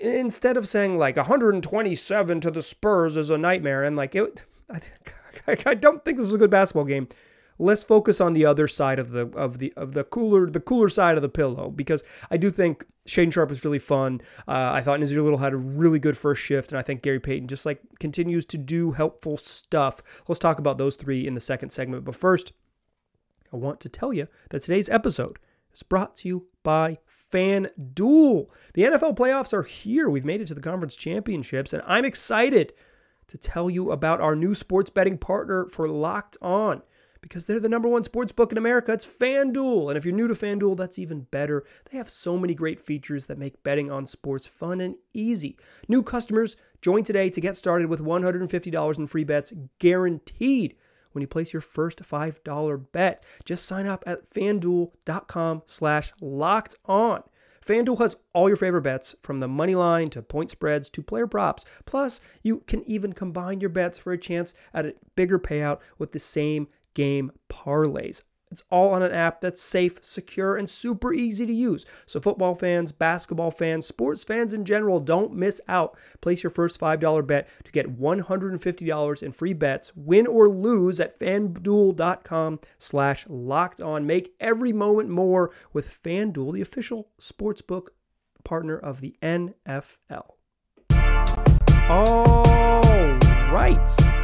instead 0.00 0.56
of 0.56 0.66
saying 0.66 0.96
like 0.96 1.16
127 1.16 2.40
to 2.40 2.50
the 2.50 2.62
Spurs 2.62 3.18
is 3.18 3.28
a 3.28 3.36
nightmare 3.36 3.84
and 3.84 3.96
like 3.96 4.14
it, 4.14 4.40
I, 4.70 4.80
I 5.66 5.74
don't 5.74 6.04
think 6.04 6.18
this 6.18 6.26
is 6.26 6.34
a 6.34 6.38
good 6.38 6.50
basketball 6.50 6.84
game. 6.84 7.08
Let's 7.58 7.84
focus 7.84 8.20
on 8.20 8.32
the 8.32 8.46
other 8.46 8.66
side 8.66 8.98
of 8.98 9.10
the 9.10 9.26
of 9.36 9.58
the 9.58 9.72
of 9.76 9.92
the 9.92 10.04
cooler 10.04 10.50
the 10.50 10.60
cooler 10.60 10.88
side 10.88 11.16
of 11.16 11.22
the 11.22 11.28
pillow 11.28 11.70
because 11.70 12.02
I 12.30 12.36
do 12.36 12.50
think 12.50 12.84
Shaedon 13.06 13.32
Sharpe 13.32 13.50
was 13.50 13.64
really 13.64 13.78
fun. 13.78 14.20
Uh, 14.48 14.70
I 14.72 14.80
thought 14.80 15.00
Nassir 15.00 15.22
Little 15.22 15.38
had 15.38 15.52
a 15.52 15.56
really 15.56 15.98
good 15.98 16.16
first 16.16 16.42
shift, 16.42 16.72
and 16.72 16.78
I 16.78 16.82
think 16.82 17.02
Gary 17.02 17.20
Payton 17.20 17.48
just 17.48 17.66
like 17.66 17.80
continues 18.00 18.44
to 18.46 18.58
do 18.58 18.92
helpful 18.92 19.36
stuff. 19.36 20.02
Let's 20.28 20.38
talk 20.38 20.58
about 20.58 20.78
those 20.78 20.96
three 20.96 21.26
in 21.26 21.34
the 21.34 21.40
second 21.40 21.70
segment. 21.70 22.04
But 22.04 22.16
first, 22.16 22.52
I 23.52 23.56
want 23.56 23.80
to 23.80 23.88
tell 23.88 24.12
you 24.12 24.28
that 24.50 24.62
today's 24.62 24.88
episode 24.88 25.38
is 25.72 25.82
brought 25.82 26.16
to 26.16 26.28
you 26.28 26.46
by 26.62 26.98
FanDuel. 27.32 28.46
The 28.74 28.82
NFL 28.82 29.16
playoffs 29.16 29.52
are 29.52 29.62
here. 29.62 30.08
We've 30.08 30.24
made 30.24 30.40
it 30.40 30.48
to 30.48 30.54
the 30.54 30.60
conference 30.60 30.96
championships, 30.96 31.72
and 31.72 31.82
I'm 31.86 32.04
excited 32.04 32.72
to 33.32 33.38
tell 33.38 33.70
you 33.70 33.90
about 33.90 34.20
our 34.20 34.36
new 34.36 34.54
sports 34.54 34.90
betting 34.90 35.16
partner 35.16 35.64
for 35.64 35.88
Locked 35.88 36.36
On 36.42 36.82
because 37.22 37.46
they're 37.46 37.58
the 37.58 37.68
number 37.68 37.88
one 37.88 38.04
sports 38.04 38.30
book 38.30 38.52
in 38.52 38.58
America. 38.58 38.92
It's 38.92 39.06
FanDuel. 39.06 39.88
And 39.88 39.96
if 39.96 40.04
you're 40.04 40.14
new 40.14 40.28
to 40.28 40.34
FanDuel, 40.34 40.76
that's 40.76 40.98
even 40.98 41.22
better. 41.30 41.64
They 41.90 41.96
have 41.96 42.10
so 42.10 42.36
many 42.36 42.54
great 42.54 42.78
features 42.78 43.26
that 43.26 43.38
make 43.38 43.62
betting 43.62 43.90
on 43.90 44.06
sports 44.06 44.46
fun 44.46 44.82
and 44.82 44.96
easy. 45.14 45.56
New 45.88 46.02
customers 46.02 46.56
join 46.82 47.04
today 47.04 47.30
to 47.30 47.40
get 47.40 47.56
started 47.56 47.88
with 47.88 48.00
$150 48.00 48.98
in 48.98 49.06
free 49.06 49.24
bets 49.24 49.54
guaranteed 49.78 50.76
when 51.12 51.22
you 51.22 51.28
place 51.28 51.54
your 51.54 51.62
first 51.62 52.02
$5 52.02 52.92
bet. 52.92 53.24
Just 53.46 53.64
sign 53.64 53.86
up 53.86 54.04
at 54.06 54.28
fanduel.com 54.30 55.62
slash 55.64 56.12
locked 56.20 56.76
on. 56.84 57.22
FanDuel 57.64 57.98
has 57.98 58.16
all 58.32 58.48
your 58.48 58.56
favorite 58.56 58.82
bets 58.82 59.14
from 59.22 59.40
the 59.40 59.48
money 59.48 59.74
line 59.74 60.10
to 60.10 60.22
point 60.22 60.50
spreads 60.50 60.90
to 60.90 61.02
player 61.02 61.26
props. 61.26 61.64
Plus, 61.84 62.20
you 62.42 62.58
can 62.66 62.82
even 62.88 63.12
combine 63.12 63.60
your 63.60 63.70
bets 63.70 63.98
for 63.98 64.12
a 64.12 64.18
chance 64.18 64.54
at 64.74 64.86
a 64.86 64.94
bigger 65.14 65.38
payout 65.38 65.80
with 65.98 66.12
the 66.12 66.18
same 66.18 66.66
game 66.94 67.30
parlays. 67.48 68.22
It's 68.52 68.62
all 68.70 68.92
on 68.92 69.02
an 69.02 69.12
app 69.12 69.40
that's 69.40 69.60
safe, 69.60 69.98
secure, 70.02 70.56
and 70.56 70.68
super 70.68 71.12
easy 71.12 71.46
to 71.46 71.52
use. 71.52 71.86
So, 72.06 72.20
football 72.20 72.54
fans, 72.54 72.92
basketball 72.92 73.50
fans, 73.50 73.86
sports 73.86 74.22
fans 74.22 74.52
in 74.52 74.64
general, 74.64 75.00
don't 75.00 75.34
miss 75.34 75.60
out. 75.68 75.98
Place 76.20 76.42
your 76.42 76.50
first 76.50 76.78
$5 76.78 77.26
bet 77.26 77.48
to 77.64 77.72
get 77.72 77.98
$150 77.98 79.22
in 79.22 79.32
free 79.32 79.54
bets, 79.54 79.92
win 79.96 80.26
or 80.26 80.48
lose 80.48 81.00
at 81.00 81.18
fanduel.com 81.18 82.60
slash 82.78 83.24
locked 83.28 83.80
on. 83.80 84.06
Make 84.06 84.34
every 84.38 84.72
moment 84.72 85.08
more 85.08 85.50
with 85.72 86.02
FanDuel, 86.02 86.52
the 86.52 86.60
official 86.60 87.08
sportsbook 87.20 87.88
partner 88.44 88.76
of 88.76 89.00
the 89.00 89.16
NFL. 89.22 90.34
All 91.88 92.42
right. 93.50 94.21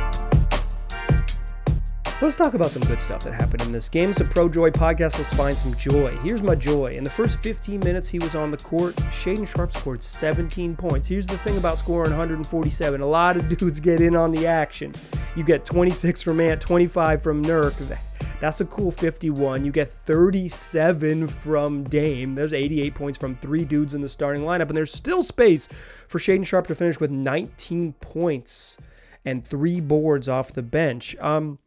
Let's 2.20 2.34
talk 2.34 2.54
about 2.54 2.72
some 2.72 2.82
good 2.82 3.00
stuff 3.00 3.22
that 3.22 3.32
happened 3.34 3.62
in 3.62 3.70
this 3.70 3.88
game. 3.88 4.10
It's 4.10 4.18
a 4.18 4.24
Pro 4.24 4.48
Joy 4.48 4.70
podcast. 4.70 5.18
Let's 5.18 5.32
find 5.34 5.56
some 5.56 5.72
joy. 5.76 6.16
Here's 6.24 6.42
my 6.42 6.56
joy. 6.56 6.96
In 6.96 7.04
the 7.04 7.10
first 7.10 7.38
15 7.44 7.78
minutes 7.78 8.08
he 8.08 8.18
was 8.18 8.34
on 8.34 8.50
the 8.50 8.56
court, 8.56 8.96
Shaedon 8.96 9.46
Sharpe 9.46 9.70
scored 9.70 10.02
17 10.02 10.74
points. 10.74 11.06
Here's 11.06 11.28
the 11.28 11.38
thing 11.38 11.56
about 11.58 11.78
scoring 11.78 12.10
147. 12.10 13.00
A 13.00 13.06
lot 13.06 13.36
of 13.36 13.48
dudes 13.48 13.78
get 13.78 14.00
in 14.00 14.16
on 14.16 14.32
the 14.32 14.48
action. 14.48 14.92
You 15.36 15.44
get 15.44 15.64
26 15.64 16.20
from 16.20 16.40
Ant, 16.40 16.60
25 16.60 17.22
from 17.22 17.44
Nurk. 17.44 17.98
That's 18.40 18.60
a 18.60 18.64
cool 18.64 18.90
51. 18.90 19.64
You 19.64 19.70
get 19.70 19.88
37 19.88 21.28
from 21.28 21.84
Dame. 21.84 22.34
There's 22.34 22.52
88 22.52 22.96
points 22.96 23.18
from 23.20 23.36
three 23.36 23.64
dudes 23.64 23.94
in 23.94 24.00
the 24.00 24.08
starting 24.08 24.42
lineup, 24.42 24.66
and 24.66 24.76
there's 24.76 24.92
still 24.92 25.22
space 25.22 25.68
for 26.08 26.18
Shaedon 26.18 26.44
Sharpe 26.44 26.66
to 26.66 26.74
finish 26.74 26.98
with 26.98 27.12
19 27.12 27.92
points 28.00 28.76
and 29.24 29.46
three 29.46 29.78
boards 29.78 30.28
off 30.28 30.52
the 30.52 30.62
bench. 30.62 31.14
Um, 31.20 31.60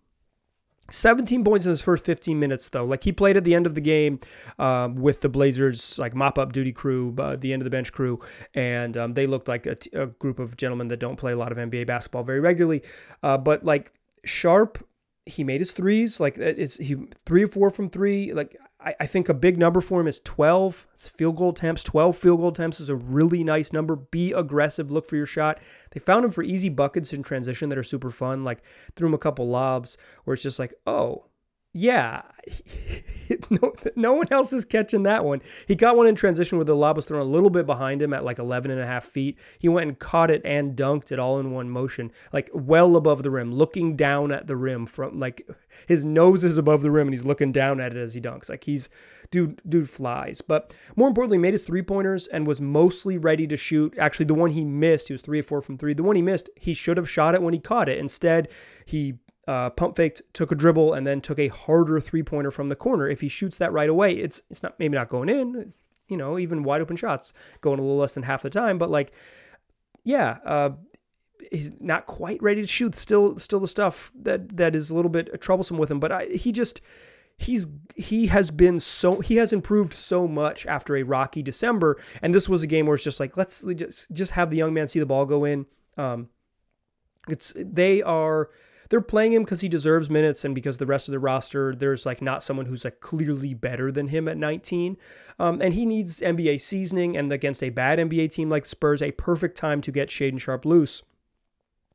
17 0.91 1.43
points 1.43 1.65
in 1.65 1.71
his 1.71 1.81
first 1.81 2.05
15 2.05 2.39
minutes, 2.39 2.69
though. 2.69 2.85
Like 2.85 3.03
he 3.03 3.11
played 3.11 3.37
at 3.37 3.43
the 3.43 3.55
end 3.55 3.65
of 3.65 3.75
the 3.75 3.81
game 3.81 4.19
um, 4.59 4.95
with 4.95 5.21
the 5.21 5.29
Blazers, 5.29 5.97
like 5.97 6.13
mop 6.13 6.37
up 6.37 6.53
duty 6.53 6.71
crew, 6.71 7.15
uh, 7.19 7.35
the 7.35 7.53
end 7.53 7.61
of 7.61 7.65
the 7.65 7.69
bench 7.69 7.91
crew, 7.91 8.19
and 8.53 8.97
um, 8.97 9.13
they 9.13 9.27
looked 9.27 9.47
like 9.47 9.65
a, 9.65 9.75
t- 9.75 9.89
a 9.93 10.07
group 10.07 10.39
of 10.39 10.57
gentlemen 10.57 10.87
that 10.89 10.97
don't 10.97 11.15
play 11.15 11.31
a 11.31 11.37
lot 11.37 11.51
of 11.51 11.57
NBA 11.57 11.87
basketball 11.87 12.23
very 12.23 12.39
regularly. 12.39 12.83
Uh, 13.23 13.37
but 13.37 13.63
like 13.63 13.91
Sharpe, 14.25 14.85
he 15.25 15.43
made 15.43 15.61
his 15.61 15.71
threes. 15.71 16.19
Like 16.19 16.37
it's 16.37 16.77
he 16.77 16.95
three 17.25 17.43
or 17.43 17.47
four 17.47 17.69
from 17.69 17.89
three. 17.89 18.33
Like 18.33 18.57
I, 18.83 18.95
I 19.01 19.05
think 19.05 19.29
a 19.29 19.33
big 19.33 19.57
number 19.57 19.81
for 19.81 20.01
him 20.01 20.07
is 20.07 20.19
12. 20.21 20.87
It's 20.93 21.07
field 21.07 21.37
goal 21.37 21.49
attempts. 21.49 21.83
12 21.83 22.17
field 22.17 22.39
goal 22.39 22.49
attempts 22.49 22.79
is 22.79 22.89
a 22.89 22.95
really 22.95 23.43
nice 23.43 23.71
number. 23.71 23.95
Be 23.95 24.33
aggressive. 24.33 24.91
Look 24.91 25.07
for 25.07 25.15
your 25.15 25.25
shot. 25.25 25.59
They 25.91 25.99
found 25.99 26.25
him 26.25 26.31
for 26.31 26.43
easy 26.43 26.69
buckets 26.69 27.13
in 27.13 27.23
transition 27.23 27.69
that 27.69 27.77
are 27.77 27.83
super 27.83 28.11
fun. 28.11 28.43
Like 28.43 28.63
threw 28.95 29.07
him 29.07 29.13
a 29.13 29.19
couple 29.19 29.47
lobs 29.47 29.97
where 30.23 30.33
it's 30.33 30.43
just 30.43 30.59
like, 30.59 30.73
oh, 30.87 31.25
yeah, 31.73 32.23
no, 33.49 33.73
no 33.95 34.13
one 34.13 34.27
else 34.29 34.51
is 34.51 34.65
catching 34.65 35.03
that 35.03 35.23
one. 35.23 35.41
He 35.67 35.75
got 35.75 35.95
one 35.95 36.07
in 36.07 36.15
transition 36.15 36.57
where 36.57 36.65
the 36.65 36.75
lob 36.75 36.97
was 36.97 37.05
thrown 37.05 37.21
a 37.21 37.29
little 37.29 37.49
bit 37.49 37.65
behind 37.65 38.01
him 38.01 38.13
at 38.13 38.25
like 38.25 38.39
11 38.39 38.71
and 38.71 38.81
a 38.81 38.85
half 38.85 39.05
feet. 39.05 39.37
He 39.59 39.69
went 39.69 39.87
and 39.87 39.97
caught 39.97 40.31
it 40.31 40.41
and 40.43 40.75
dunked 40.75 41.11
it 41.13 41.19
all 41.19 41.39
in 41.39 41.51
one 41.51 41.69
motion, 41.69 42.11
like 42.33 42.49
well 42.53 42.97
above 42.97 43.23
the 43.23 43.31
rim, 43.31 43.53
looking 43.53 43.95
down 43.95 44.33
at 44.33 44.47
the 44.47 44.57
rim 44.57 44.85
from 44.85 45.19
like 45.19 45.47
his 45.87 46.03
nose 46.03 46.43
is 46.43 46.57
above 46.57 46.81
the 46.81 46.91
rim 46.91 47.07
and 47.07 47.13
he's 47.13 47.25
looking 47.25 47.53
down 47.53 47.79
at 47.79 47.95
it 47.95 47.97
as 47.97 48.13
he 48.13 48.19
dunks. 48.19 48.49
Like 48.49 48.65
he's 48.65 48.89
dude, 49.31 49.61
dude 49.67 49.89
flies. 49.89 50.41
But 50.41 50.73
more 50.97 51.07
importantly, 51.07 51.37
made 51.37 51.53
his 51.53 51.63
three 51.63 51.81
pointers 51.81 52.27
and 52.27 52.45
was 52.45 52.59
mostly 52.59 53.17
ready 53.17 53.47
to 53.47 53.55
shoot. 53.55 53.95
Actually, 53.97 54.25
the 54.25 54.33
one 54.33 54.51
he 54.51 54.65
missed, 54.65 55.07
he 55.07 55.13
was 55.13 55.21
three 55.21 55.39
or 55.39 55.43
four 55.43 55.61
from 55.61 55.77
three. 55.77 55.93
The 55.93 56.03
one 56.03 56.17
he 56.17 56.21
missed, 56.21 56.49
he 56.55 56.73
should 56.73 56.97
have 56.97 57.09
shot 57.09 57.33
it 57.33 57.41
when 57.41 57.53
he 57.53 57.59
caught 57.59 57.87
it. 57.87 57.97
Instead, 57.97 58.49
he 58.85 59.15
uh, 59.51 59.69
pump 59.69 59.97
faked, 59.97 60.21
took 60.31 60.53
a 60.53 60.55
dribble, 60.55 60.93
and 60.93 61.05
then 61.05 61.19
took 61.19 61.37
a 61.37 61.49
harder 61.49 61.99
three 61.99 62.23
pointer 62.23 62.51
from 62.51 62.69
the 62.69 62.75
corner. 62.75 63.09
If 63.09 63.19
he 63.19 63.27
shoots 63.27 63.57
that 63.57 63.73
right 63.73 63.89
away, 63.89 64.13
it's 64.13 64.41
it's 64.49 64.63
not 64.63 64.79
maybe 64.79 64.95
not 64.95 65.09
going 65.09 65.27
in. 65.27 65.73
You 66.07 66.15
know, 66.15 66.39
even 66.39 66.63
wide 66.63 66.79
open 66.79 66.95
shots 66.95 67.33
going 67.59 67.77
a 67.77 67.81
little 67.81 67.97
less 67.97 68.13
than 68.13 68.23
half 68.23 68.43
the 68.43 68.49
time. 68.49 68.77
But 68.77 68.89
like, 68.89 69.11
yeah, 70.05 70.37
uh, 70.45 70.69
he's 71.51 71.73
not 71.81 72.05
quite 72.05 72.41
ready 72.41 72.61
to 72.61 72.67
shoot. 72.67 72.95
Still, 72.95 73.37
still 73.39 73.59
the 73.59 73.67
stuff 73.67 74.09
that 74.21 74.55
that 74.55 74.73
is 74.73 74.89
a 74.89 74.95
little 74.95 75.11
bit 75.11 75.41
troublesome 75.41 75.77
with 75.77 75.91
him. 75.91 75.99
But 75.99 76.13
I, 76.13 76.25
he 76.27 76.53
just 76.53 76.79
he's 77.35 77.67
he 77.97 78.27
has 78.27 78.51
been 78.51 78.79
so 78.79 79.19
he 79.19 79.35
has 79.35 79.51
improved 79.51 79.93
so 79.93 80.29
much 80.29 80.65
after 80.65 80.95
a 80.95 81.03
rocky 81.03 81.43
December. 81.43 81.97
And 82.21 82.33
this 82.33 82.47
was 82.47 82.63
a 82.63 82.67
game 82.67 82.85
where 82.85 82.95
it's 82.95 83.03
just 83.03 83.19
like 83.19 83.35
let's 83.35 83.65
just 83.75 84.09
just 84.13 84.31
have 84.31 84.49
the 84.49 84.55
young 84.55 84.73
man 84.73 84.87
see 84.87 85.01
the 85.01 85.05
ball 85.05 85.25
go 85.25 85.43
in. 85.43 85.65
Um, 85.97 86.29
it's 87.27 87.51
they 87.57 88.01
are 88.01 88.49
they're 88.91 89.01
playing 89.01 89.33
him 89.33 89.43
because 89.43 89.61
he 89.61 89.69
deserves 89.69 90.09
minutes 90.09 90.45
and 90.45 90.53
because 90.53 90.77
the 90.77 90.85
rest 90.85 91.07
of 91.07 91.13
the 91.13 91.19
roster 91.19 91.73
there's 91.73 92.05
like 92.05 92.21
not 92.21 92.43
someone 92.43 92.67
who's 92.67 92.85
like 92.85 92.99
clearly 92.99 93.55
better 93.55 93.91
than 93.91 94.09
him 94.09 94.27
at 94.27 94.37
19 94.37 94.97
um, 95.39 95.59
and 95.61 95.73
he 95.73 95.85
needs 95.85 96.19
nba 96.19 96.61
seasoning 96.61 97.17
and 97.17 97.33
against 97.33 97.63
a 97.63 97.69
bad 97.69 97.97
nba 97.97 98.31
team 98.31 98.49
like 98.49 98.65
spurs 98.65 99.01
a 99.01 99.11
perfect 99.13 99.57
time 99.57 99.81
to 99.81 99.91
get 99.91 100.09
shaedon 100.09 100.39
Sharpe 100.39 100.65
loose. 100.65 101.03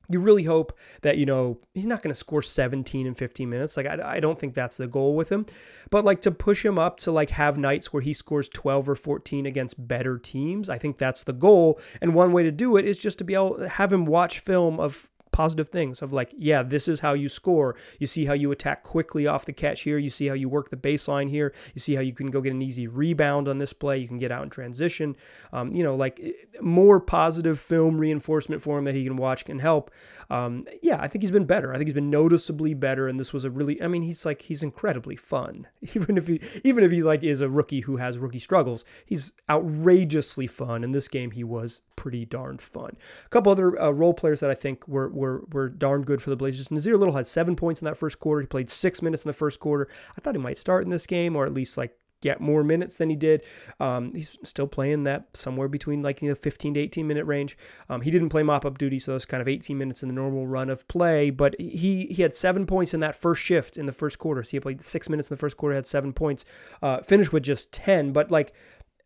You 0.08 0.20
really 0.20 0.44
hope 0.44 0.78
that 1.02 1.18
you 1.18 1.26
know 1.26 1.58
he's 1.74 1.86
not 1.86 2.00
going 2.00 2.12
to 2.12 2.14
score 2.14 2.40
17 2.40 3.08
in 3.08 3.14
15 3.14 3.50
minutes. 3.50 3.76
Like 3.76 3.86
I, 3.86 4.16
I 4.16 4.20
don't 4.20 4.38
think 4.38 4.54
that's 4.54 4.76
the 4.76 4.86
goal 4.86 5.16
with 5.16 5.30
him. 5.30 5.46
But 5.90 6.04
like 6.04 6.20
to 6.20 6.30
push 6.30 6.64
him 6.64 6.78
up 6.78 7.00
to 7.00 7.10
like 7.10 7.30
have 7.30 7.58
nights 7.58 7.92
where 7.92 8.02
he 8.02 8.12
scores 8.12 8.48
12 8.48 8.88
or 8.88 8.94
14 8.94 9.46
against 9.46 9.88
better 9.88 10.16
teams 10.16 10.70
i 10.70 10.78
think 10.78 10.98
that's 10.98 11.24
the 11.24 11.32
goal. 11.32 11.80
And 12.00 12.14
one 12.14 12.32
way 12.32 12.44
to 12.44 12.52
do 12.52 12.76
it 12.76 12.84
is 12.84 12.98
just 12.98 13.18
to 13.18 13.24
be 13.24 13.34
able 13.34 13.58
to 13.58 13.68
have 13.68 13.92
him 13.92 14.06
watch 14.06 14.38
film 14.38 14.78
of 14.78 15.10
positive 15.36 15.68
things 15.68 16.00
of 16.00 16.14
like, 16.14 16.32
yeah, 16.38 16.62
this 16.62 16.88
is 16.88 17.00
how 17.00 17.12
you 17.12 17.28
score. 17.28 17.76
You 17.98 18.06
see 18.06 18.24
how 18.24 18.32
you 18.32 18.50
attack 18.52 18.82
quickly 18.82 19.26
off 19.26 19.44
the 19.44 19.52
catch 19.52 19.82
here. 19.82 19.98
You 19.98 20.08
see 20.08 20.28
how 20.28 20.32
you 20.32 20.48
work 20.48 20.70
the 20.70 20.78
baseline 20.78 21.28
here. 21.28 21.52
You 21.74 21.78
see 21.78 21.94
how 21.94 22.00
you 22.00 22.14
can 22.14 22.30
go 22.30 22.40
get 22.40 22.54
an 22.54 22.62
easy 22.62 22.86
rebound 22.86 23.46
on 23.46 23.58
this 23.58 23.74
play. 23.74 23.98
You 23.98 24.08
can 24.08 24.18
get 24.18 24.32
out 24.32 24.44
in 24.44 24.48
transition. 24.48 25.14
Um, 25.52 25.72
you 25.72 25.84
know, 25.84 25.94
like 25.94 26.18
eh, 26.22 26.32
more 26.62 27.00
positive 27.00 27.60
film 27.60 27.98
reinforcement 27.98 28.62
for 28.62 28.78
him 28.78 28.84
that 28.84 28.94
he 28.94 29.04
can 29.04 29.16
watch 29.18 29.44
can 29.44 29.58
help. 29.58 29.90
Um, 30.30 30.64
yeah, 30.80 30.98
I 31.02 31.06
think 31.06 31.22
he's 31.22 31.30
been 31.30 31.44
better. 31.44 31.70
I 31.70 31.76
think 31.76 31.88
he's 31.88 31.94
been 31.94 32.08
noticeably 32.08 32.72
better. 32.72 33.06
And 33.06 33.20
this 33.20 33.34
was 33.34 33.44
a 33.44 33.50
really, 33.50 33.82
I 33.82 33.88
mean, 33.88 34.04
he's 34.04 34.24
like, 34.24 34.40
he's 34.40 34.62
incredibly 34.62 35.16
fun. 35.16 35.66
Even 35.94 36.16
if 36.16 36.28
he, 36.28 36.40
even 36.64 36.82
if 36.82 36.90
he 36.90 37.02
like 37.02 37.22
is 37.22 37.40
a 37.40 37.48
rookie 37.48 37.80
who 37.80 37.96
has 37.96 38.16
rookie 38.16 38.38
struggles, 38.38 38.84
he's 39.04 39.32
outrageously 39.50 40.46
fun. 40.46 40.82
In 40.82 40.92
this 40.92 41.08
game, 41.08 41.30
he 41.30 41.44
was 41.44 41.82
pretty 41.94 42.24
darn 42.24 42.58
fun. 42.58 42.96
A 43.24 43.28
couple 43.28 43.52
other 43.52 43.80
uh, 43.80 43.90
role 43.90 44.14
players 44.14 44.40
that 44.40 44.50
I 44.50 44.54
think 44.54 44.86
were, 44.86 45.08
were 45.08 45.25
were 45.26 45.44
were 45.52 45.68
darn 45.68 46.02
good 46.02 46.22
for 46.22 46.30
the 46.30 46.36
Blazers. 46.36 46.68
Nassir 46.68 46.98
Little 46.98 47.14
had 47.14 47.26
seven 47.26 47.56
points 47.56 47.80
in 47.80 47.86
that 47.86 47.96
first 47.96 48.18
quarter. 48.18 48.40
He 48.42 48.46
played 48.46 48.70
six 48.70 49.02
minutes 49.02 49.24
in 49.24 49.28
the 49.28 49.34
first 49.34 49.60
quarter. 49.60 49.88
I 50.16 50.20
thought 50.20 50.34
he 50.34 50.40
might 50.40 50.58
start 50.58 50.84
in 50.84 50.90
this 50.90 51.06
game 51.06 51.36
or 51.36 51.44
at 51.44 51.54
least 51.54 51.76
like 51.76 51.96
get 52.22 52.40
more 52.40 52.64
minutes 52.64 52.96
than 52.96 53.10
he 53.10 53.16
did. 53.16 53.44
Um, 53.78 54.12
he's 54.14 54.38
still 54.42 54.66
playing 54.66 55.04
that 55.04 55.28
somewhere 55.34 55.68
between 55.68 56.02
like 56.02 56.22
you 56.22 56.28
know 56.28 56.34
15 56.34 56.74
to 56.74 56.80
18 56.80 57.06
minute 57.06 57.24
range. 57.24 57.56
Um, 57.88 58.00
he 58.00 58.10
didn't 58.10 58.30
play 58.30 58.42
mop 58.42 58.64
up 58.64 58.78
duty, 58.78 58.98
so 58.98 59.12
that's 59.12 59.26
kind 59.26 59.40
of 59.40 59.48
18 59.48 59.76
minutes 59.76 60.02
in 60.02 60.08
the 60.08 60.14
normal 60.14 60.46
run 60.46 60.70
of 60.70 60.86
play. 60.88 61.30
But 61.30 61.54
he 61.60 62.06
he 62.06 62.22
had 62.22 62.34
seven 62.34 62.66
points 62.66 62.94
in 62.94 63.00
that 63.00 63.14
first 63.14 63.42
shift 63.42 63.76
in 63.76 63.86
the 63.86 63.92
first 63.92 64.18
quarter. 64.18 64.42
So 64.42 64.50
he 64.52 64.60
played 64.60 64.80
six 64.80 65.08
minutes 65.08 65.30
in 65.30 65.34
the 65.34 65.40
first 65.40 65.56
quarter, 65.56 65.74
had 65.74 65.86
seven 65.86 66.12
points, 66.12 66.44
uh, 66.82 67.02
finished 67.02 67.32
with 67.32 67.42
just 67.42 67.72
10. 67.72 68.12
But 68.12 68.30
like 68.30 68.54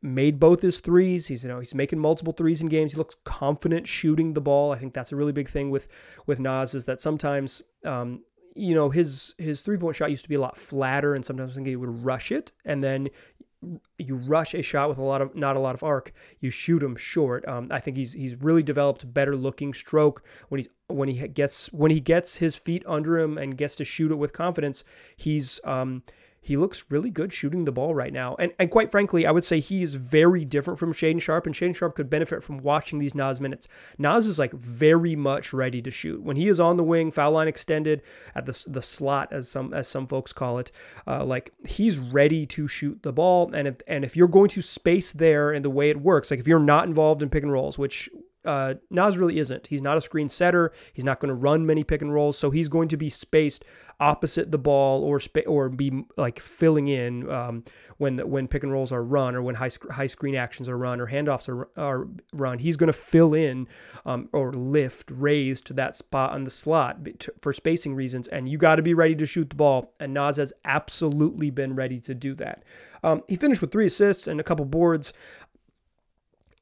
made 0.03 0.41
both 0.41 0.63
his 0.63 0.81
threes. 0.81 1.29
He's 1.29 1.45
you 1.45 1.49
know 1.49 1.59
he's 1.59 1.75
making 1.75 1.99
multiple 1.99 2.33
threes 2.33 2.63
in 2.63 2.69
games. 2.69 2.93
He 2.93 2.99
looks 2.99 3.17
confident 3.25 3.87
shooting 3.87 4.35
the 4.35 4.41
ball. 4.41 4.73
I 4.73 4.79
think 4.79 4.95
that's 4.95 5.13
a 5.13 5.17
really 5.17 5.33
big 5.33 5.49
thing 5.49 5.71
with 5.71 5.89
with 6.27 6.41
Naz 6.41 6.75
is 6.75 6.85
that 6.87 7.01
sometimes 7.01 7.63
um, 7.85 8.23
you 8.55 8.75
know 8.75 8.91
his 8.91 9.35
his 9.39 9.63
three 9.63 9.77
point 9.77 9.97
shot 9.97 10.11
used 10.11 10.25
to 10.25 10.29
be 10.29 10.35
a 10.37 10.41
lot 10.41 10.57
flatter, 10.57 11.15
and 11.15 11.25
sometimes 11.25 11.53
I 11.53 11.55
think 11.57 11.67
he 11.67 11.77
would 11.77 12.05
rush 12.05 12.33
it, 12.33 12.53
and 12.65 12.83
then 12.83 13.09
you 13.99 14.15
rush 14.15 14.55
a 14.55 14.63
shot 14.63 14.89
with 14.89 14.97
a 14.97 15.03
lot 15.03 15.21
of 15.21 15.35
not 15.35 15.57
a 15.57 15.61
lot 15.61 15.75
of 15.75 15.83
arc. 15.83 16.13
You 16.41 16.51
shoot 16.51 16.83
him 16.83 16.97
short. 16.97 17.47
Um, 17.47 17.69
I 17.71 17.79
think 17.79 17.97
he's 17.97 18.13
he's 18.13 18.37
really 18.37 18.63
developed 18.63 19.13
better 19.13 19.37
looking 19.37 19.75
stroke 19.75 20.25
when 20.49 20.61
he's 20.61 20.69
when 20.89 21.09
he 21.09 21.29
gets 21.29 21.71
when 21.73 21.91
he 21.91 22.01
gets 22.01 22.39
his 22.39 22.57
feet 22.57 22.83
under 22.87 23.19
him 23.19 23.37
and 23.37 23.57
gets 23.57 23.77
to 23.77 23.85
shoot 23.85 24.11
it 24.11 24.17
with 24.17 24.33
confidence. 24.33 24.83
He's 25.17 25.61
um, 25.65 26.03
he 26.43 26.57
looks 26.57 26.85
really 26.89 27.11
good 27.11 27.33
shooting 27.33 27.65
the 27.65 27.73
ball 27.73 27.95
right 27.95 28.13
now. 28.13 28.35
And 28.39 28.53
and 28.59 28.71
quite 28.71 28.91
frankly, 28.91 29.27
I 29.27 29.31
would 29.31 29.45
say 29.45 29.61
he 29.61 29.83
is 29.83 29.95
very 29.95 30.45
different 30.45 30.79
from 30.79 30.93
Shaedon 30.93 31.21
Sharpe, 31.21 31.47
and 31.47 31.55
Shaedon 31.55 31.77
Sharpe 31.77 31.95
could 31.95 32.09
benefit 32.09 32.43
from 32.43 32.59
watching 32.59 32.99
these 32.99 33.15
Naz 33.15 33.41
minutes. 33.41 33.69
Naz 33.99 34.27
is 34.27 34.39
like 34.39 34.53
very 34.53 35.15
much 35.15 35.53
ready 35.53 35.83
to 35.83 35.91
shoot. 35.91 36.23
When 36.23 36.37
he 36.37 36.49
is 36.49 36.59
on 36.59 36.77
the 36.77 36.85
wing, 36.85 37.11
foul 37.11 37.33
line 37.33 37.49
extended 37.49 38.03
at 38.35 38.47
the, 38.47 38.65
the 38.67 38.83
slot, 38.83 39.33
as 39.33 39.49
some 39.49 39.75
as 39.75 39.87
some 39.87 40.07
folks 40.07 40.33
call 40.33 40.59
it, 40.59 40.73
uh, 41.07 41.25
like 41.25 41.53
he's 41.67 41.99
ready 41.99 42.47
to 42.47 42.67
shoot 42.67 43.03
the 43.03 43.13
ball. 43.13 43.53
And 43.53 43.69
if 43.69 43.77
and 43.87 44.05
if 44.05 44.17
you're 44.17 44.29
going 44.29 44.49
to 44.51 44.63
space 44.63 45.13
there 45.13 45.53
in 45.53 45.63
the 45.63 45.71
way 45.71 45.91
it 45.91 46.01
works, 46.01 46.31
like 46.31 46.41
if 46.41 46.49
you're 46.49 46.59
not 46.59 46.87
involved 46.87 47.23
in 47.23 47.29
pick 47.29 47.43
and 47.43 47.53
rolls, 47.53 47.79
which 47.79 48.09
uh, 48.45 48.75
Naz 48.91 49.19
really 49.19 49.39
isn't. 49.39 49.67
He's 49.67 49.83
not 49.83 49.99
a 49.99 50.01
screen 50.01 50.29
setter. 50.29 50.73
He's 50.93 51.05
not 51.05 51.21
going 51.21 51.29
to 51.29 51.35
run 51.35 51.67
many 51.67 51.85
pick 51.85 52.03
and 52.03 52.13
rolls, 52.13 52.39
so 52.39 52.51
he's 52.51 52.69
going 52.69 52.89
to 52.89 52.97
be 52.97 53.09
spaced 53.09 53.65
opposite 54.01 54.51
the 54.51 54.59
ball 54.59 55.03
or 55.05 55.21
spa- 55.21 55.43
or 55.47 55.69
be 55.69 56.05
like 56.17 56.41
filling 56.41 56.89
in 56.89 57.31
um, 57.31 57.63
when 57.99 58.17
the, 58.17 58.27
when 58.27 58.49
pick 58.49 58.63
and 58.63 58.73
rolls 58.73 58.93
are 58.93 59.05
run 59.05 59.35
or 59.35 59.43
when 59.43 59.55
high 59.55 59.69
sc- 59.69 59.91
high 59.91 60.07
screen 60.07 60.35
actions 60.35 60.71
are 60.71 60.79
run 60.79 61.01
or 61.01 61.07
handoffs 61.07 61.49
are, 61.49 61.69
are 61.77 62.09
run. 62.33 62.59
He's 62.59 62.79
going 62.79 62.87
to 62.87 62.95
fill 62.95 63.35
in 63.35 63.69
um, 64.07 64.29
or 64.33 64.53
lift, 64.55 65.11
raise 65.11 65.61
to 65.63 65.75
that 65.75 65.95
spot 65.95 66.33
on 66.33 66.45
the 66.45 66.51
slot 66.51 66.99
for 67.43 67.53
spacing 67.53 67.95
reasons, 67.95 68.27
and 68.29 68.49
you 68.49 68.57
got 68.57 68.77
to 68.77 68.83
be 68.83 68.95
ready 68.95 69.15
to 69.17 69.27
shoot 69.27 69.51
the 69.51 69.57
ball. 69.57 69.93
And 70.01 70.15
Naz 70.15 70.39
has 70.39 70.53
absolutely 70.65 71.51
been 71.51 71.75
ready 71.75 72.01
to 72.01 72.15
do 72.15 72.35
that. 72.37 72.65
Um, 73.03 73.23
he 73.29 73.37
finished 73.37 73.61
with 73.61 73.73
three 73.73 73.87
assists 73.87 74.27
and 74.27 74.41
a 74.41 74.45
couple 74.45 74.65
boards 74.65 75.13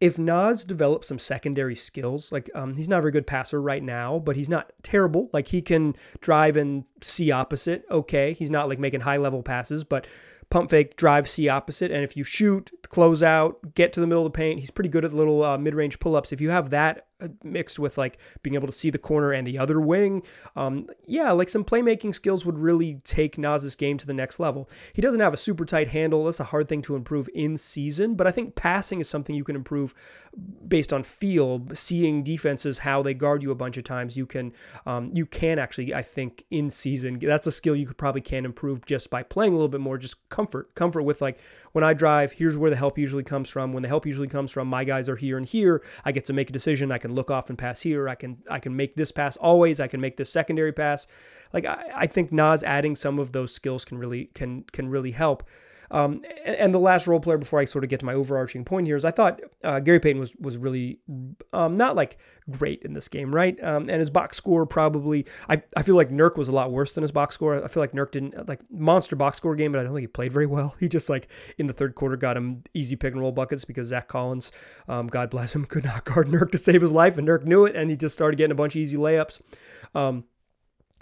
if 0.01 0.19
Naz 0.19 0.65
develops 0.65 1.09
some 1.09 1.19
secondary 1.19 1.75
skills, 1.75 2.31
like 2.31 2.49
um, 2.55 2.77
he's 2.77 2.89
not 2.89 3.01
a 3.01 3.03
very 3.03 3.13
good 3.13 3.27
passer 3.27 3.61
right 3.61 3.83
now, 3.83 4.21
but 4.21 4.37
he's 4.37 4.49
not 4.49 4.73
terrible. 4.83 5.29
Like 5.33 5.49
he 5.49 5.61
can 5.61 5.97
drive 6.21 6.57
and 6.57 6.85
see 7.03 7.33
opposite. 7.33 7.85
Okay, 7.91 8.33
he's 8.33 8.51
not 8.51 8.69
like 8.69 8.79
making 8.79 9.01
high 9.01 9.17
level 9.17 9.43
passes, 9.43 9.83
but 9.83 10.07
pump 10.51 10.71
fake, 10.71 10.97
drive, 10.97 11.29
see 11.29 11.49
opposite. 11.49 11.91
And 11.91 12.05
if 12.05 12.17
you 12.17 12.23
shoot, 12.23 12.71
close 12.89 13.23
out, 13.25 13.75
get 13.75 13.93
to 13.95 14.01
the 14.01 14.07
middle 14.07 14.25
of 14.25 14.33
the 14.33 14.37
paint, 14.37 14.61
he's 14.61 14.71
pretty 14.71 14.89
good 14.89 15.05
at 15.05 15.11
the 15.11 15.17
little 15.17 15.43
uh, 15.43 15.59
mid 15.59 15.75
range 15.75 15.99
pull 15.99 16.15
ups. 16.15 16.33
If 16.33 16.41
you 16.41 16.51
have 16.51 16.71
that 16.71 17.08
mixed 17.43 17.79
with 17.79 17.99
like 17.99 18.19
being 18.43 18.55
able 18.55 18.67
to 18.67 18.73
see 18.73 18.91
the 18.91 18.99
corner 18.99 19.33
and 19.33 19.47
the 19.47 19.59
other 19.59 19.81
wing, 19.81 20.23
um, 20.57 20.87
yeah, 21.07 21.31
like 21.31 21.49
some 21.49 21.65
playmaking 21.65 22.15
skills 22.15 22.45
would 22.47 22.59
really 22.59 23.01
take 23.05 23.39
Naz's 23.39 23.77
game 23.77 23.99
to 23.99 24.07
the 24.07 24.15
next 24.15 24.39
level. 24.39 24.69
He 24.93 25.03
doesn't 25.03 25.21
have 25.21 25.35
a 25.35 25.39
super 25.39 25.65
tight 25.65 25.89
handle. 25.89 26.25
That's 26.25 26.41
a 26.41 26.45
hard 26.45 26.69
thing 26.69 26.83
to 26.83 26.97
improve 26.97 27.29
in 27.35 27.57
season, 27.57 28.15
but 28.15 28.27
I 28.27 28.31
think 28.31 28.55
passing 28.55 29.01
is 29.01 29.09
something 29.09 29.35
you 29.35 29.45
can 29.45 29.57
improve 29.57 29.95
based 30.67 30.93
on 30.93 31.03
feel, 31.03 31.67
seeing 31.75 32.23
defenses 32.23 32.79
how 32.79 33.03
they 33.03 33.15
guard 33.15 33.43
you 33.43 33.51
a 33.51 33.55
bunch 33.55 33.77
of 33.77 33.85
times. 33.85 34.17
You 34.17 34.27
can 34.27 34.53
um, 34.87 35.11
you 35.15 35.27
can 35.27 35.59
actually, 35.59 35.95
I 35.95 36.03
think, 36.03 36.45
in 36.51 36.71
season, 36.71 37.19
that's 37.19 37.47
a 37.47 37.53
skill 37.53 37.75
you 37.75 37.87
could 37.87 37.99
probably 37.99 38.21
can 38.21 38.45
improve 38.45 38.85
just 38.87 39.11
by 39.11 39.23
playing 39.23 39.53
a 39.53 39.57
little 39.57 39.69
bit 39.69 39.81
more. 39.81 39.99
Just 39.99 40.29
comfort, 40.29 40.75
comfort 40.75 41.03
with 41.03 41.21
like 41.21 41.41
when 41.73 41.85
I 41.85 41.95
drive, 41.95 42.33
here's 42.33 42.57
where 42.57 42.71
the 42.71 42.77
help 42.77 42.99
usually 42.99 43.25
comes 43.25 43.49
from. 43.49 43.73
When 43.73 43.83
the 43.83 43.89
help 43.89 44.07
usually 44.07 44.29
comes 44.29 44.53
from, 44.53 44.69
my 44.69 44.85
guys 44.85 45.09
are 45.09 45.17
here 45.17 45.37
and 45.37 45.47
here. 45.47 45.83
I 46.05 46.13
get 46.13 46.25
to 46.27 46.33
make 46.33 46.51
a 46.51 46.53
decision. 46.53 46.93
I 46.93 46.99
can 46.99 47.08
look 47.15 47.31
off 47.31 47.49
and 47.49 47.59
pass 47.59 47.83
here. 47.83 48.09
I 48.09 48.15
can 48.15 48.39
I 48.49 48.59
can 48.59 48.77
make 48.77 48.97
this 48.97 49.13
pass 49.13 49.37
always. 49.37 49.81
I 49.81 49.87
can 49.89 50.01
make 50.01 50.17
this 50.17 50.31
secondary 50.31 50.73
pass. 50.73 51.07
Like 51.53 51.65
I, 51.65 51.85
I 51.95 52.07
think 52.07 52.33
Naz 52.33 52.63
adding 52.63 52.97
some 52.97 53.19
of 53.19 53.33
those 53.33 53.55
skills 53.55 53.85
can 53.85 53.99
really 53.99 54.27
can 54.35 54.65
can 54.73 54.89
really 54.89 55.13
help. 55.13 55.43
Um, 55.91 56.23
and 56.45 56.75
the 56.75 56.79
last 56.79 57.07
role 57.07 57.21
player 57.21 57.39
before 57.39 57.59
I 57.59 57.65
sort 57.65 57.85
of 57.85 57.91
get 57.91 58.01
to 58.01 58.07
my 58.07 58.15
overarching 58.15 58.65
point 58.65 58.87
here 58.87 58.97
is 58.97 59.05
I 59.05 59.11
thought 59.11 59.41
uh, 59.65 59.81
Gary 59.81 60.01
Payton 60.01 60.21
was 60.21 60.35
was 60.37 60.57
really 60.57 60.99
um, 61.53 61.77
not 61.77 61.97
like 61.97 62.19
great 62.51 62.83
in 62.83 62.93
this 62.93 63.09
game, 63.09 63.35
right? 63.35 63.63
Um, 63.63 63.89
and 63.89 63.99
his 63.99 64.11
box 64.11 64.37
score 64.37 64.67
probably 64.67 65.27
I, 65.49 65.63
I 65.77 65.83
feel 65.83 65.97
like 65.97 66.11
Nurk 66.11 66.37
was 66.37 66.49
a 66.49 66.53
lot 66.53 66.73
worse 66.73 66.93
than 66.93 67.03
his 67.03 67.13
box 67.13 67.35
score. 67.35 67.63
I 67.63 67.69
feel 67.69 67.83
like 67.83 67.93
Nurk 67.93 68.11
didn't 68.11 68.49
like 68.49 68.61
monster 68.71 69.17
box 69.17 69.39
score 69.39 69.55
game, 69.55 69.73
but 69.73 69.81
I 69.81 69.85
don't 69.85 69.93
think 69.95 70.03
he 70.03 70.09
played 70.09 70.33
very 70.33 70.47
well. 70.47 70.75
He 70.89 70.89
just 70.89 71.09
like 71.11 71.29
in 71.59 71.67
the 71.67 71.73
third 71.73 71.97
quarter 71.97 72.17
got 72.17 72.37
him 72.37 72.63
easy 72.73 72.95
pick 72.95 73.13
and 73.13 73.21
roll 73.21 73.33
buckets 73.33 73.65
because 73.65 73.89
Zach 73.89 74.07
Collins, 74.07 74.53
um, 74.89 75.09
God 75.09 75.29
bless 75.29 75.55
him, 75.55 75.65
could 75.67 75.85
not 75.85 76.05
guard 76.05 76.29
Nurk 76.29 76.53
to 76.53 76.59
save 76.59 76.81
his 76.81 76.93
life, 76.93 77.19
and 77.19 77.27
Nurk 77.27 77.45
knew 77.45 77.65
it, 77.65 77.75
and 77.75 77.91
he 77.91 77.97
just 77.97 78.15
started 78.15 78.37
getting 78.37 78.53
a 78.53 78.55
bunch 78.55 78.75
of 78.77 78.81
easy 78.81 78.97
layups. 78.97 79.41
Um, 79.95 80.25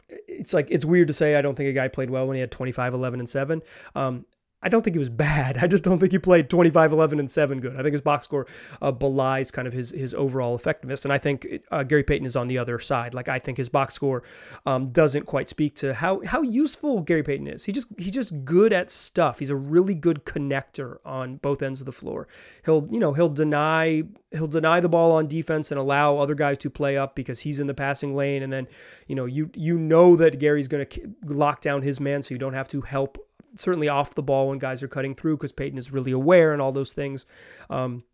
it's 0.08 0.54
like 0.54 0.68
it's 0.70 0.84
weird 0.84 1.08
to 1.08 1.14
say 1.14 1.36
I 1.36 1.42
don't 1.42 1.56
think 1.56 1.68
a 1.68 1.72
guy 1.72 1.88
played 1.88 2.10
well 2.10 2.26
when 2.26 2.36
he 2.36 2.40
had 2.40 2.50
25, 2.50 2.94
11, 2.94 3.20
and 3.20 3.28
7. 3.28 3.62
Um, 3.94 4.24
I 4.62 4.68
don't 4.68 4.82
think 4.82 4.94
he 4.94 4.98
was 4.98 5.10
bad. 5.10 5.58
I 5.62 5.66
just 5.66 5.84
don't 5.84 5.98
think 5.98 6.12
he 6.12 6.18
played 6.18 6.48
25, 6.48 6.92
11, 6.92 7.18
and 7.18 7.30
7 7.30 7.60
good. 7.60 7.76
I 7.76 7.82
think 7.82 7.92
his 7.92 8.02
box 8.02 8.24
score 8.24 8.46
uh, 8.80 8.90
belies 8.90 9.50
kind 9.50 9.68
of 9.68 9.74
his 9.74 9.90
his 9.90 10.14
overall 10.14 10.54
effectiveness. 10.54 11.04
And 11.04 11.12
I 11.12 11.18
think 11.18 11.46
uh, 11.70 11.82
Gary 11.82 12.02
Payton 12.02 12.26
is 12.26 12.36
on 12.36 12.46
the 12.46 12.58
other 12.58 12.78
side. 12.78 13.14
Like 13.14 13.28
I 13.28 13.38
think 13.38 13.58
his 13.58 13.68
box 13.68 13.94
score 13.94 14.22
um, 14.64 14.90
doesn't 14.90 15.26
quite 15.26 15.48
speak 15.48 15.74
to 15.76 15.94
how 15.94 16.22
how 16.24 16.42
useful 16.42 17.02
Gary 17.02 17.22
Payton 17.22 17.46
is. 17.46 17.64
He 17.64 17.72
just 17.72 17.88
he's 17.98 18.12
just 18.12 18.44
good 18.44 18.72
at 18.72 18.90
stuff. 18.90 19.38
He's 19.38 19.50
a 19.50 19.56
really 19.56 19.94
good 19.94 20.24
connector 20.24 20.98
on 21.04 21.36
both 21.36 21.62
ends 21.62 21.80
of 21.80 21.86
the 21.86 21.92
floor. 21.92 22.26
He'll 22.64 22.88
you 22.90 22.98
know 22.98 23.12
he'll 23.12 23.28
deny 23.28 24.04
he'll 24.32 24.46
deny 24.46 24.80
the 24.80 24.88
ball 24.88 25.12
on 25.12 25.28
defense 25.28 25.70
and 25.70 25.78
allow 25.78 26.18
other 26.18 26.34
guys 26.34 26.58
to 26.58 26.70
play 26.70 26.96
up 26.96 27.14
because 27.14 27.40
he's 27.40 27.60
in 27.60 27.66
the 27.66 27.74
passing 27.74 28.16
lane. 28.16 28.42
And 28.42 28.52
then 28.52 28.68
you 29.06 29.14
know 29.14 29.26
you 29.26 29.50
you 29.54 29.78
know 29.78 30.16
that 30.16 30.38
Gary's 30.38 30.68
going 30.68 30.86
to 30.86 31.14
lock 31.24 31.60
down 31.60 31.82
his 31.82 32.00
man, 32.00 32.22
so 32.22 32.34
you 32.34 32.38
don't 32.38 32.54
have 32.54 32.68
to 32.68 32.80
help 32.80 33.18
certainly 33.56 33.88
off 33.88 34.14
the 34.14 34.22
ball 34.22 34.48
when 34.48 34.58
guys 34.58 34.82
are 34.82 34.88
cutting 34.88 35.14
through 35.14 35.36
because 35.36 35.52
Payton 35.52 35.78
is 35.78 35.92
really 35.92 36.12
aware 36.12 36.52
and 36.52 36.62
all 36.62 36.72
those 36.72 36.92
things. 36.92 37.26
Um, 37.70 38.04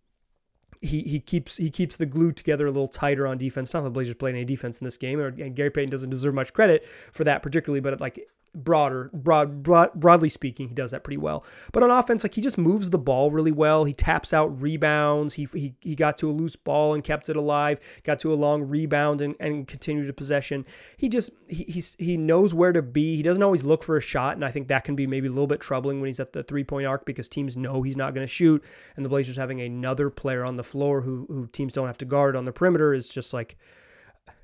he 0.80 1.02
he 1.02 1.20
keeps 1.20 1.56
he 1.56 1.70
keeps 1.70 1.96
the 1.96 2.06
glue 2.06 2.32
together 2.32 2.66
a 2.66 2.70
little 2.70 2.88
tighter 2.88 3.26
on 3.26 3.38
defense. 3.38 3.72
Not 3.72 3.80
that 3.80 3.84
the 3.84 3.90
Blazers 3.90 4.14
played 4.14 4.34
any 4.34 4.44
defense 4.44 4.80
in 4.80 4.84
this 4.84 4.96
game, 4.96 5.20
or, 5.20 5.28
and 5.28 5.54
Gary 5.54 5.70
Payton 5.70 5.90
doesn't 5.90 6.10
deserve 6.10 6.34
much 6.34 6.52
credit 6.52 6.84
for 6.86 7.24
that 7.24 7.42
particularly, 7.42 7.80
but 7.80 8.00
like 8.00 8.26
broader, 8.54 9.10
broad, 9.12 9.62
broad, 9.62 9.94
broadly 9.94 10.28
speaking, 10.28 10.68
he 10.68 10.74
does 10.74 10.90
that 10.90 11.04
pretty 11.04 11.16
well. 11.16 11.44
But 11.72 11.82
on 11.82 11.90
offense, 11.90 12.22
like 12.22 12.34
he 12.34 12.40
just 12.40 12.58
moves 12.58 12.90
the 12.90 12.98
ball 12.98 13.30
really 13.30 13.52
well. 13.52 13.84
He 13.84 13.94
taps 13.94 14.32
out 14.32 14.60
rebounds. 14.60 15.34
He 15.34 15.48
he, 15.52 15.74
he 15.80 15.94
got 15.94 16.18
to 16.18 16.30
a 16.30 16.32
loose 16.32 16.56
ball 16.56 16.94
and 16.94 17.02
kept 17.02 17.28
it 17.28 17.36
alive. 17.36 17.80
Got 18.04 18.20
to 18.20 18.32
a 18.32 18.36
long 18.36 18.62
rebound 18.62 19.20
and, 19.20 19.34
and 19.40 19.66
continued 19.66 20.08
a 20.08 20.12
possession. 20.12 20.66
He 20.96 21.08
just 21.08 21.30
he 21.48 21.64
he's, 21.64 21.96
he 21.98 22.16
knows 22.16 22.52
where 22.54 22.72
to 22.72 22.82
be. 22.82 23.16
He 23.16 23.22
doesn't 23.22 23.42
always 23.42 23.64
look 23.64 23.82
for 23.82 23.96
a 23.96 24.02
shot, 24.02 24.34
and 24.34 24.44
I 24.44 24.50
think 24.50 24.68
that 24.68 24.84
can 24.84 24.96
be 24.96 25.06
maybe 25.06 25.28
a 25.28 25.30
little 25.30 25.46
bit 25.46 25.60
troubling 25.60 26.00
when 26.00 26.08
he's 26.08 26.20
at 26.20 26.32
the 26.32 26.42
three 26.42 26.64
point 26.64 26.86
arc 26.86 27.06
because 27.06 27.28
teams 27.28 27.56
know 27.56 27.82
he's 27.82 27.96
not 27.96 28.14
going 28.14 28.26
to 28.26 28.32
shoot, 28.32 28.62
and 28.96 29.04
the 29.04 29.10
Blazers 29.10 29.36
having 29.36 29.60
another 29.60 30.10
player 30.10 30.44
on 30.44 30.56
the 30.56 30.62
floor 30.62 31.00
who 31.00 31.26
who 31.28 31.46
teams 31.48 31.72
don't 31.72 31.86
have 31.86 31.98
to 31.98 32.04
guard 32.04 32.36
on 32.36 32.44
the 32.44 32.52
perimeter 32.52 32.92
is 32.92 33.08
just 33.08 33.32
like 33.32 33.56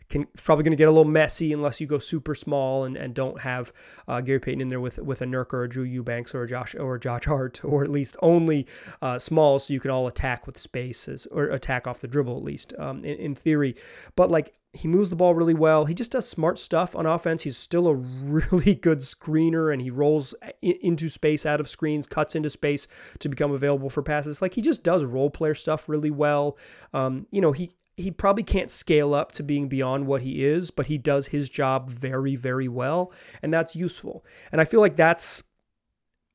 can 0.08 0.26
probably 0.36 0.64
going 0.64 0.72
to 0.72 0.76
get 0.76 0.88
a 0.88 0.90
little 0.90 1.10
messy 1.10 1.52
unless 1.52 1.80
you 1.80 1.86
go 1.86 1.98
super 1.98 2.34
small 2.34 2.84
and, 2.84 2.96
and 2.96 3.14
don't 3.14 3.40
have 3.40 3.72
uh, 4.06 4.20
Gary 4.20 4.40
Payton 4.40 4.60
in 4.60 4.68
there 4.68 4.80
with 4.80 4.98
with 4.98 5.22
a 5.22 5.26
Nurk 5.26 5.52
or 5.52 5.64
a 5.64 5.68
Drew 5.68 5.84
Eubanks 5.84 6.34
or 6.34 6.42
a 6.42 6.48
Josh 6.48 6.74
or 6.74 6.94
a 6.94 7.00
Josh 7.00 7.24
Hart 7.24 7.64
or 7.64 7.82
at 7.82 7.90
least 7.90 8.16
only 8.22 8.66
uh, 9.02 9.18
small 9.18 9.58
so 9.58 9.72
you 9.72 9.80
can 9.80 9.90
all 9.90 10.06
attack 10.06 10.46
with 10.46 10.58
spaces 10.58 11.26
or 11.30 11.44
attack 11.44 11.86
off 11.86 12.00
the 12.00 12.08
dribble 12.08 12.36
at 12.36 12.44
least 12.44 12.72
um, 12.78 13.04
in, 13.04 13.18
in 13.18 13.34
theory. 13.34 13.76
But 14.16 14.30
like 14.30 14.54
he 14.74 14.86
moves 14.86 15.10
the 15.10 15.16
ball 15.16 15.34
really 15.34 15.54
well. 15.54 15.86
He 15.86 15.94
just 15.94 16.12
does 16.12 16.28
smart 16.28 16.58
stuff 16.58 16.94
on 16.94 17.06
offense. 17.06 17.42
He's 17.42 17.56
still 17.56 17.86
a 17.86 17.94
really 17.94 18.74
good 18.74 18.98
screener 18.98 19.72
and 19.72 19.80
he 19.80 19.90
rolls 19.90 20.34
into 20.62 21.08
space 21.08 21.46
out 21.46 21.60
of 21.60 21.68
screens, 21.68 22.06
cuts 22.06 22.34
into 22.34 22.50
space 22.50 22.86
to 23.18 23.28
become 23.28 23.52
available 23.52 23.90
for 23.90 24.02
passes. 24.02 24.42
Like 24.42 24.54
he 24.54 24.62
just 24.62 24.82
does 24.82 25.04
role 25.04 25.30
player 25.30 25.54
stuff 25.54 25.88
really 25.88 26.10
well. 26.10 26.58
Um, 26.92 27.26
you 27.30 27.40
know, 27.40 27.52
he 27.52 27.72
he 27.98 28.12
probably 28.12 28.44
can't 28.44 28.70
scale 28.70 29.12
up 29.12 29.32
to 29.32 29.42
being 29.42 29.68
beyond 29.68 30.06
what 30.06 30.22
he 30.22 30.44
is, 30.44 30.70
but 30.70 30.86
he 30.86 30.98
does 30.98 31.26
his 31.26 31.48
job 31.48 31.90
very, 31.90 32.36
very 32.36 32.68
well. 32.68 33.12
And 33.42 33.52
that's 33.52 33.74
useful. 33.74 34.24
And 34.52 34.60
I 34.60 34.64
feel 34.64 34.80
like 34.80 34.94
that's 34.94 35.42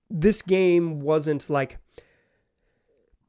this 0.10 0.42
game 0.42 1.00
wasn't 1.00 1.50
like 1.50 1.78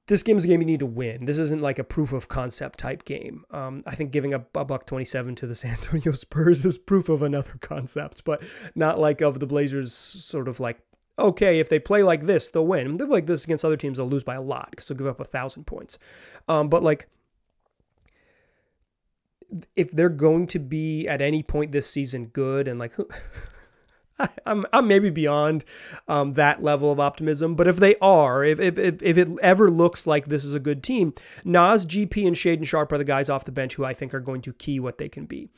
this 0.09 0.23
game's 0.25 0.45
a 0.45 0.49
game 0.49 0.61
you 0.61 0.67
need 0.67 0.81
to 0.81 0.87
win. 0.87 1.25
This 1.25 1.39
isn't 1.39 1.63
like 1.63 1.79
a 1.79 1.85
proof 1.85 2.13
of 2.13 2.29
concept 2.29 2.81
type 2.81 3.05
game. 3.05 3.45
Um, 3.53 3.85
I 3.87 3.95
think 3.95 4.11
giving 4.11 4.35
up 4.35 4.55
a 4.55 4.65
buck 4.65 4.85
27 4.85 5.37
to 5.37 5.47
the 5.47 5.55
San 5.55 5.73
Antonio 5.75 6.13
Spurs 6.13 6.67
is 6.67 6.77
proof 6.77 7.09
of 7.09 7.23
another 7.23 7.55
concept, 7.61 8.25
but 8.25 8.43
not 8.75 8.99
like 8.99 9.21
of 9.21 9.39
the 9.39 9.47
Blazers 9.47 9.95
sort 9.95 10.49
of 10.49 10.59
like, 10.59 10.81
okay, 11.19 11.61
if 11.61 11.69
they 11.69 11.79
play 11.79 12.03
like 12.03 12.25
this, 12.25 12.51
they'll 12.51 12.67
win. 12.67 12.97
They're 12.97 13.07
like 13.07 13.27
this 13.27 13.45
against 13.45 13.65
other 13.65 13.77
teams, 13.77 13.97
they'll 13.97 14.09
lose 14.09 14.25
by 14.25 14.35
a 14.35 14.43
lot 14.43 14.71
because 14.73 14.89
they'll 14.89 14.99
give 14.99 15.07
up 15.07 15.21
a 15.21 15.25
thousand 15.25 15.65
points. 15.65 15.99
Um, 16.49 16.69
but 16.69 16.83
like, 16.83 17.09
if 19.77 19.91
they're 19.91 20.09
going 20.09 20.47
to 20.49 20.59
be 20.59 21.07
at 21.09 21.21
any 21.21 21.43
point 21.43 21.73
this 21.73 21.89
season 21.89 22.27
good 22.27 22.69
and 22.69 22.79
like 22.79 22.93
I'm 24.47 24.65
I'm 24.73 24.87
maybe 24.87 25.11
beyond 25.11 25.65
um, 26.07 26.35
that 26.35 26.63
level 26.63 26.93
of 26.93 27.01
optimism, 27.01 27.57
but 27.57 27.67
if 27.67 27.77
they 27.77 27.97
are, 27.97 28.45
if, 28.45 28.61
if 28.61 28.79
if 28.79 29.19
it 29.19 29.29
ever 29.43 29.71
looks 29.71 30.07
like 30.07 30.27
this 30.27 30.45
is 30.45 30.55
a 30.55 30.61
good 30.61 30.83
team, 30.83 31.15
Naz, 31.45 31.85
GP, 31.85 32.27
and 32.27 32.37
Shaedon 32.37 32.65
Sharpe 32.65 32.93
are 32.93 32.99
the 32.99 33.05
guys 33.05 33.29
off 33.29 33.45
the 33.45 33.53
bench 33.53 33.75
who 33.75 33.85
I 33.85 33.93
think 33.93 34.15
are 34.15 34.21
going 34.21 34.41
to 34.43 34.53
key 34.53 34.79
what 34.79 34.99
they 34.99 35.09
can 35.09 35.27
be. 35.27 35.49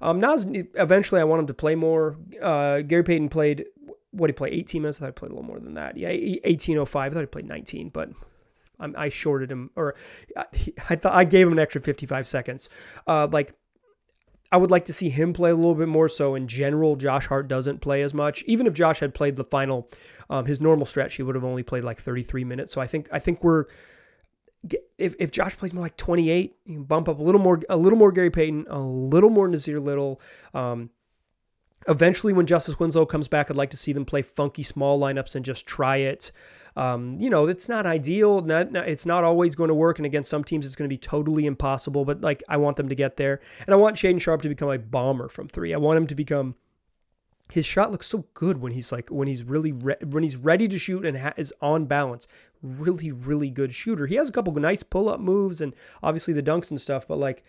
Um, 0.00 0.18
Naz, 0.18 0.46
eventually, 0.48 1.20
I 1.20 1.24
want 1.24 1.40
him 1.40 1.46
to 1.48 1.54
play 1.54 1.74
more. 1.74 2.16
Uh, 2.40 2.80
Gary 2.80 3.04
Payton 3.04 3.28
played 3.28 3.66
what 4.12 4.28
did 4.28 4.34
he 4.34 4.36
played 4.38 4.54
18 4.54 4.82
minutes. 4.82 4.98
I 4.98 5.00
thought 5.00 5.06
he 5.06 5.12
played 5.12 5.30
a 5.30 5.34
little 5.34 5.46
more 5.46 5.60
than 5.60 5.74
that. 5.74 5.96
Yeah, 5.96 6.08
18:05. 6.08 6.96
I 6.96 7.10
thought 7.10 7.20
he 7.20 7.26
played 7.26 7.46
19, 7.46 7.90
but 7.90 8.10
I 8.78 9.08
shorted 9.08 9.50
him, 9.50 9.70
or 9.76 9.94
I 10.36 10.96
thought 10.96 11.14
I 11.14 11.24
gave 11.24 11.46
him 11.46 11.52
an 11.52 11.58
extra 11.58 11.80
55 11.80 12.26
seconds. 12.26 12.68
Uh, 13.06 13.28
like 13.30 13.54
I 14.52 14.56
would 14.58 14.70
like 14.70 14.84
to 14.86 14.92
see 14.92 15.08
him 15.08 15.32
play 15.32 15.50
a 15.50 15.56
little 15.56 15.74
bit 15.74 15.88
more. 15.88 16.08
So 16.08 16.34
in 16.34 16.46
general, 16.48 16.96
Josh 16.96 17.26
Hart 17.26 17.48
doesn't 17.48 17.80
play 17.80 18.02
as 18.02 18.14
much. 18.14 18.42
Even 18.46 18.66
if 18.66 18.74
Josh 18.74 19.00
had 19.00 19.14
played 19.14 19.36
the 19.36 19.44
final, 19.44 19.90
um, 20.30 20.46
his 20.46 20.60
normal 20.60 20.86
stretch, 20.86 21.16
he 21.16 21.22
would 21.22 21.34
have 21.34 21.44
only 21.44 21.62
played 21.62 21.84
like 21.84 21.98
33 21.98 22.44
minutes. 22.44 22.72
So 22.72 22.80
I 22.80 22.86
think 22.86 23.08
I 23.12 23.18
think 23.18 23.42
we're 23.42 23.66
if, 24.98 25.14
if 25.18 25.30
Josh 25.30 25.56
plays 25.56 25.72
more 25.72 25.82
like 25.82 25.96
28, 25.96 26.56
you 26.64 26.74
can 26.74 26.84
bump 26.84 27.08
up 27.08 27.18
a 27.18 27.22
little 27.22 27.40
more 27.40 27.60
a 27.68 27.76
little 27.76 27.98
more 27.98 28.12
Gary 28.12 28.30
Payton, 28.30 28.66
a 28.68 28.78
little 28.78 29.30
more 29.30 29.48
Nassir 29.48 29.82
Little. 29.82 30.20
Um, 30.54 30.90
eventually, 31.88 32.32
when 32.32 32.46
Justice 32.46 32.78
Winslow 32.78 33.06
comes 33.06 33.28
back, 33.28 33.50
I'd 33.50 33.56
like 33.56 33.70
to 33.70 33.76
see 33.76 33.92
them 33.92 34.04
play 34.04 34.22
funky 34.22 34.62
small 34.62 34.98
lineups 34.98 35.34
and 35.34 35.44
just 35.44 35.66
try 35.66 35.98
it. 35.98 36.32
Um, 36.76 37.16
you 37.20 37.30
know, 37.30 37.46
it's 37.46 37.68
not 37.68 37.86
ideal. 37.86 38.42
Not, 38.42 38.70
not, 38.72 38.88
it's 38.88 39.06
not 39.06 39.24
always 39.24 39.54
going 39.56 39.68
to 39.68 39.74
work. 39.74 39.98
And 39.98 40.06
against 40.06 40.30
some 40.30 40.44
teams, 40.44 40.66
it's 40.66 40.76
going 40.76 40.88
to 40.88 40.92
be 40.92 40.98
totally 40.98 41.46
impossible. 41.46 42.04
But 42.04 42.20
like, 42.20 42.42
I 42.48 42.58
want 42.58 42.76
them 42.76 42.88
to 42.88 42.94
get 42.94 43.16
there. 43.16 43.40
And 43.66 43.74
I 43.74 43.76
want 43.76 43.96
Shaedon 43.96 44.20
Sharpe 44.20 44.42
to 44.42 44.48
become 44.48 44.70
a 44.70 44.78
bomber 44.78 45.28
from 45.28 45.48
three. 45.48 45.72
I 45.72 45.78
want 45.78 45.96
him 45.96 46.06
to 46.08 46.14
become. 46.14 46.54
His 47.52 47.64
shot 47.64 47.92
looks 47.92 48.08
so 48.08 48.26
good 48.34 48.60
when 48.60 48.72
he's 48.72 48.90
like 48.90 49.08
when 49.08 49.28
he's 49.28 49.44
really 49.44 49.70
re- 49.70 49.94
when 50.04 50.24
he's 50.24 50.36
ready 50.36 50.66
to 50.66 50.80
shoot 50.80 51.06
and 51.06 51.16
ha- 51.16 51.32
is 51.36 51.54
on 51.62 51.86
balance. 51.86 52.26
Really, 52.60 53.12
really 53.12 53.50
good 53.50 53.72
shooter. 53.72 54.08
He 54.08 54.16
has 54.16 54.28
a 54.28 54.32
couple 54.32 54.52
nice 54.54 54.82
pull 54.82 55.08
up 55.08 55.20
moves 55.20 55.60
and 55.60 55.72
obviously 56.02 56.34
the 56.34 56.42
dunks 56.42 56.70
and 56.70 56.80
stuff. 56.80 57.06
But 57.06 57.18
like, 57.18 57.44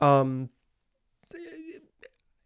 um, 0.00 0.48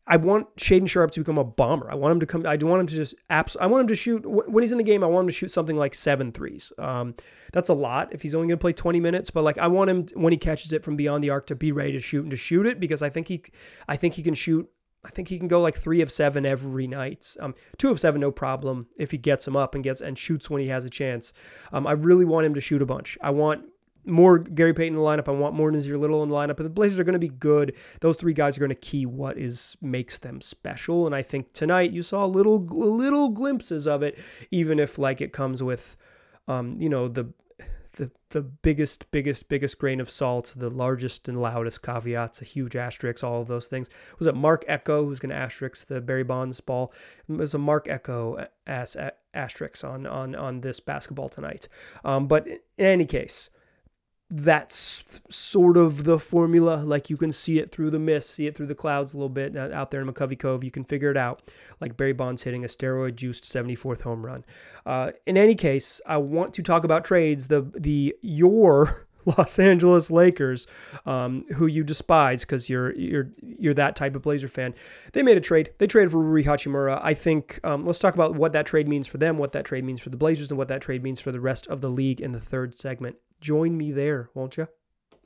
I 0.08 0.16
want 0.16 0.54
Shaedon 0.56 0.88
Sharpe 0.88 1.10
to 1.12 1.20
become 1.20 1.38
a 1.38 1.44
bomber. 1.44 1.90
I 1.90 1.96
want 1.96 2.12
him 2.12 2.20
to 2.20 2.26
come. 2.26 2.46
I 2.46 2.56
do 2.56 2.66
want 2.66 2.80
him 2.80 2.86
to 2.86 2.94
just 2.94 3.14
abs. 3.28 3.56
I 3.56 3.66
want 3.66 3.82
him 3.82 3.88
to 3.88 3.96
shoot 3.96 4.24
when 4.24 4.62
he's 4.62 4.70
in 4.70 4.78
the 4.78 4.84
game. 4.84 5.02
I 5.02 5.08
want 5.08 5.24
him 5.24 5.28
to 5.28 5.32
shoot 5.32 5.50
something 5.50 5.76
like 5.76 5.94
seven 5.94 6.30
threes. 6.30 6.72
Um, 6.78 7.14
that's 7.52 7.68
a 7.70 7.74
lot 7.74 8.12
if 8.12 8.22
he's 8.22 8.34
only 8.34 8.46
going 8.46 8.58
to 8.58 8.62
play 8.62 8.72
20 8.72 9.00
minutes. 9.00 9.30
But 9.30 9.42
like 9.42 9.58
I 9.58 9.66
want 9.66 9.90
him 9.90 10.06
when 10.14 10.32
he 10.32 10.36
catches 10.38 10.72
it 10.72 10.84
from 10.84 10.96
beyond 10.96 11.24
the 11.24 11.30
arc 11.30 11.46
to 11.46 11.56
be 11.56 11.72
ready 11.72 11.92
to 11.92 12.00
shoot 12.00 12.22
and 12.22 12.30
to 12.30 12.36
shoot 12.36 12.66
it 12.66 12.78
because 12.78 13.02
I 13.02 13.10
think 13.10 13.26
he, 13.26 13.42
I 13.88 13.96
think 13.96 14.14
he 14.14 14.22
can 14.22 14.34
shoot. 14.34 14.68
I 15.04 15.10
think 15.10 15.28
he 15.28 15.38
can 15.38 15.48
go 15.48 15.60
like 15.60 15.76
three 15.76 16.00
of 16.00 16.10
seven 16.10 16.46
every 16.46 16.86
night. 16.86 17.36
Um, 17.40 17.54
two 17.78 17.90
of 17.90 18.00
seven, 18.00 18.20
no 18.20 18.32
problem 18.32 18.88
if 18.96 19.10
he 19.10 19.18
gets 19.18 19.46
him 19.46 19.56
up 19.56 19.74
and 19.74 19.82
gets 19.82 20.00
and 20.00 20.18
shoots 20.18 20.50
when 20.50 20.60
he 20.62 20.68
has 20.68 20.84
a 20.84 20.90
chance. 20.90 21.32
Um, 21.72 21.86
I 21.86 21.92
really 21.92 22.24
want 22.24 22.46
him 22.46 22.54
to 22.54 22.60
shoot 22.60 22.82
a 22.82 22.86
bunch. 22.86 23.18
I 23.20 23.30
want 23.30 23.64
more 24.06 24.38
Gary 24.38 24.72
Payton 24.72 24.94
in 24.94 24.98
the 24.98 25.04
lineup. 25.04 25.28
I 25.28 25.32
want 25.32 25.54
more 25.54 25.70
Nassir 25.70 25.98
Little 25.98 26.22
in 26.22 26.28
the 26.28 26.34
lineup. 26.34 26.56
But 26.56 26.62
the 26.62 26.70
Blazers 26.70 26.98
are 26.98 27.04
going 27.04 27.14
to 27.14 27.18
be 27.18 27.28
good. 27.28 27.74
Those 28.00 28.16
three 28.16 28.34
guys 28.34 28.56
are 28.56 28.60
going 28.60 28.70
to 28.70 28.74
key 28.74 29.06
what 29.06 29.36
is 29.36 29.76
makes 29.80 30.18
them 30.18 30.40
special. 30.40 31.06
And 31.06 31.14
I 31.14 31.22
think 31.22 31.52
tonight 31.52 31.90
you 31.90 32.02
saw 32.02 32.24
little 32.24 32.60
little 32.60 33.28
glimpses 33.28 33.86
of 33.86 34.02
it, 34.02 34.18
even 34.50 34.78
if 34.78 34.98
like 34.98 35.20
it 35.20 35.32
comes 35.32 35.62
with, 35.62 35.96
um, 36.48 36.76
you 36.78 36.88
know, 36.88 37.08
the 37.08 37.32
the 37.96 38.10
the 38.30 38.42
biggest, 38.42 39.10
biggest, 39.10 39.48
biggest 39.48 39.78
grain 39.78 40.00
of 40.00 40.10
salt, 40.10 40.54
the 40.56 40.70
largest 40.70 41.28
and 41.28 41.40
loudest 41.40 41.82
caveats, 41.82 42.40
a 42.42 42.44
huge 42.44 42.76
asterisk, 42.76 43.24
all 43.24 43.40
of 43.40 43.48
those 43.48 43.66
things. 43.66 43.88
Was 44.18 44.26
it 44.26 44.36
Marc 44.36 44.64
Ecko 44.68 45.04
who's 45.04 45.18
going 45.18 45.30
to 45.30 45.36
asterisk 45.36 45.86
the 45.86 46.00
Barry 46.00 46.24
Bonds 46.24 46.60
ball? 46.60 46.92
It 47.28 47.36
was 47.36 47.54
a 47.54 47.58
Marc 47.58 47.88
Ecko 47.88 48.46
as 48.66 48.96
asterisk 49.34 49.84
on 49.84 50.06
on 50.06 50.34
on 50.34 50.60
this 50.60 50.80
basketball 50.80 51.28
tonight. 51.28 51.68
Um, 52.04 52.26
but 52.26 52.46
in 52.46 52.58
any 52.78 53.06
case, 53.06 53.50
that's 54.28 55.04
sort 55.30 55.76
of 55.76 56.04
the 56.04 56.18
formula. 56.18 56.82
Like 56.84 57.10
you 57.10 57.16
can 57.16 57.30
see 57.30 57.58
it 57.58 57.70
through 57.70 57.90
the 57.90 57.98
mist, 57.98 58.30
see 58.30 58.46
it 58.46 58.56
through 58.56 58.66
the 58.66 58.74
clouds 58.74 59.14
a 59.14 59.16
little 59.16 59.28
bit 59.28 59.56
uh, 59.56 59.70
out 59.72 59.90
there 59.90 60.00
in 60.00 60.08
McCovey 60.08 60.38
Cove. 60.38 60.64
You 60.64 60.70
can 60.70 60.84
figure 60.84 61.10
it 61.10 61.16
out. 61.16 61.42
Like 61.80 61.96
Barry 61.96 62.12
Bonds 62.12 62.42
hitting 62.42 62.64
a 62.64 62.68
steroid 62.68 63.14
juiced 63.14 63.44
74th 63.44 64.00
home 64.00 64.26
run. 64.26 64.44
Uh, 64.84 65.12
in 65.26 65.36
any 65.36 65.54
case, 65.54 66.00
I 66.06 66.16
want 66.16 66.54
to 66.54 66.62
talk 66.62 66.84
about 66.84 67.04
trades. 67.04 67.46
The 67.46 67.70
the 67.76 68.16
your 68.20 69.06
Los 69.38 69.58
Angeles 69.58 70.10
Lakers, 70.10 70.66
um, 71.04 71.44
who 71.54 71.66
you 71.66 71.84
despise 71.84 72.44
because 72.44 72.68
you're 72.68 72.94
you're 72.96 73.30
you're 73.42 73.74
that 73.74 73.94
type 73.94 74.16
of 74.16 74.22
Blazer 74.22 74.48
fan. 74.48 74.74
They 75.12 75.22
made 75.22 75.36
a 75.36 75.40
trade. 75.40 75.70
They 75.78 75.86
traded 75.86 76.10
for 76.10 76.18
Rui 76.18 76.42
Hachimura. 76.42 77.00
I 77.00 77.14
think 77.14 77.60
um, 77.62 77.86
let's 77.86 78.00
talk 78.00 78.14
about 78.14 78.34
what 78.34 78.52
that 78.54 78.66
trade 78.66 78.88
means 78.88 79.06
for 79.06 79.18
them, 79.18 79.38
what 79.38 79.52
that 79.52 79.64
trade 79.64 79.84
means 79.84 80.00
for 80.00 80.10
the 80.10 80.16
Blazers, 80.16 80.48
and 80.48 80.58
what 80.58 80.68
that 80.68 80.80
trade 80.80 81.04
means 81.04 81.20
for 81.20 81.30
the 81.30 81.40
rest 81.40 81.68
of 81.68 81.80
the 81.80 81.90
league 81.90 82.20
in 82.20 82.32
the 82.32 82.40
third 82.40 82.78
segment. 82.78 83.16
Join 83.40 83.76
me 83.76 83.92
there, 83.92 84.30
won't 84.34 84.56
you? 84.56 84.66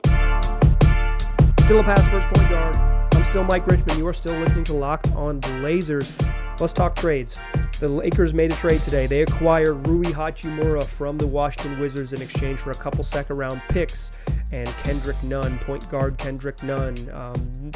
Dylan 0.03 1.83
Pass, 1.83 2.05
first 2.09 2.27
point 2.27 2.49
guard, 2.49 3.11
comes 3.11 3.27
still 3.27 3.43
Mike 3.45 3.65
Richman. 3.65 3.97
You 3.97 4.07
are 4.07 4.13
still 4.13 4.37
listening 4.39 4.65
to 4.65 4.73
Locked 4.73 5.11
on 5.13 5.39
Blazers. 5.39 6.11
Let's 6.59 6.73
talk 6.73 6.95
trades. 6.95 7.39
The 7.79 7.87
Lakers 7.87 8.33
made 8.33 8.51
a 8.51 8.55
trade 8.55 8.81
today. 8.81 9.07
They 9.07 9.21
acquired 9.21 9.87
Rui 9.87 10.05
Hachimura 10.05 10.83
from 10.83 11.17
the 11.17 11.25
Washington 11.25 11.79
Wizards 11.79 12.13
in 12.13 12.21
exchange 12.21 12.59
for 12.59 12.71
a 12.71 12.75
couple 12.75 13.03
second 13.03 13.37
round 13.37 13.61
picks 13.69 14.11
and 14.51 14.67
Kendrick 14.83 15.21
Nunn, 15.23 15.57
point 15.59 15.89
guard 15.89 16.17
Kendrick 16.17 16.61
Nunn. 16.61 17.09
Um, 17.11 17.71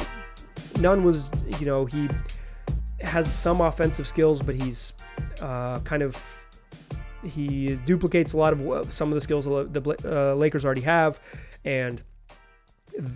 Nunn 0.78 1.02
was, 1.02 1.30
you 1.58 1.66
know, 1.66 1.86
he 1.86 2.08
has 3.00 3.32
some 3.32 3.60
offensive 3.60 4.06
skills, 4.06 4.42
but 4.42 4.54
he's 4.54 4.92
uh, 5.40 5.80
kind 5.80 6.02
of 6.02 6.45
he 7.26 7.76
duplicates 7.86 8.32
a 8.32 8.36
lot 8.36 8.52
of 8.52 8.92
some 8.92 9.08
of 9.08 9.14
the 9.14 9.20
skills 9.20 9.44
the 9.44 9.96
uh, 10.04 10.34
Lakers 10.34 10.64
already 10.64 10.82
have, 10.82 11.20
and 11.64 12.02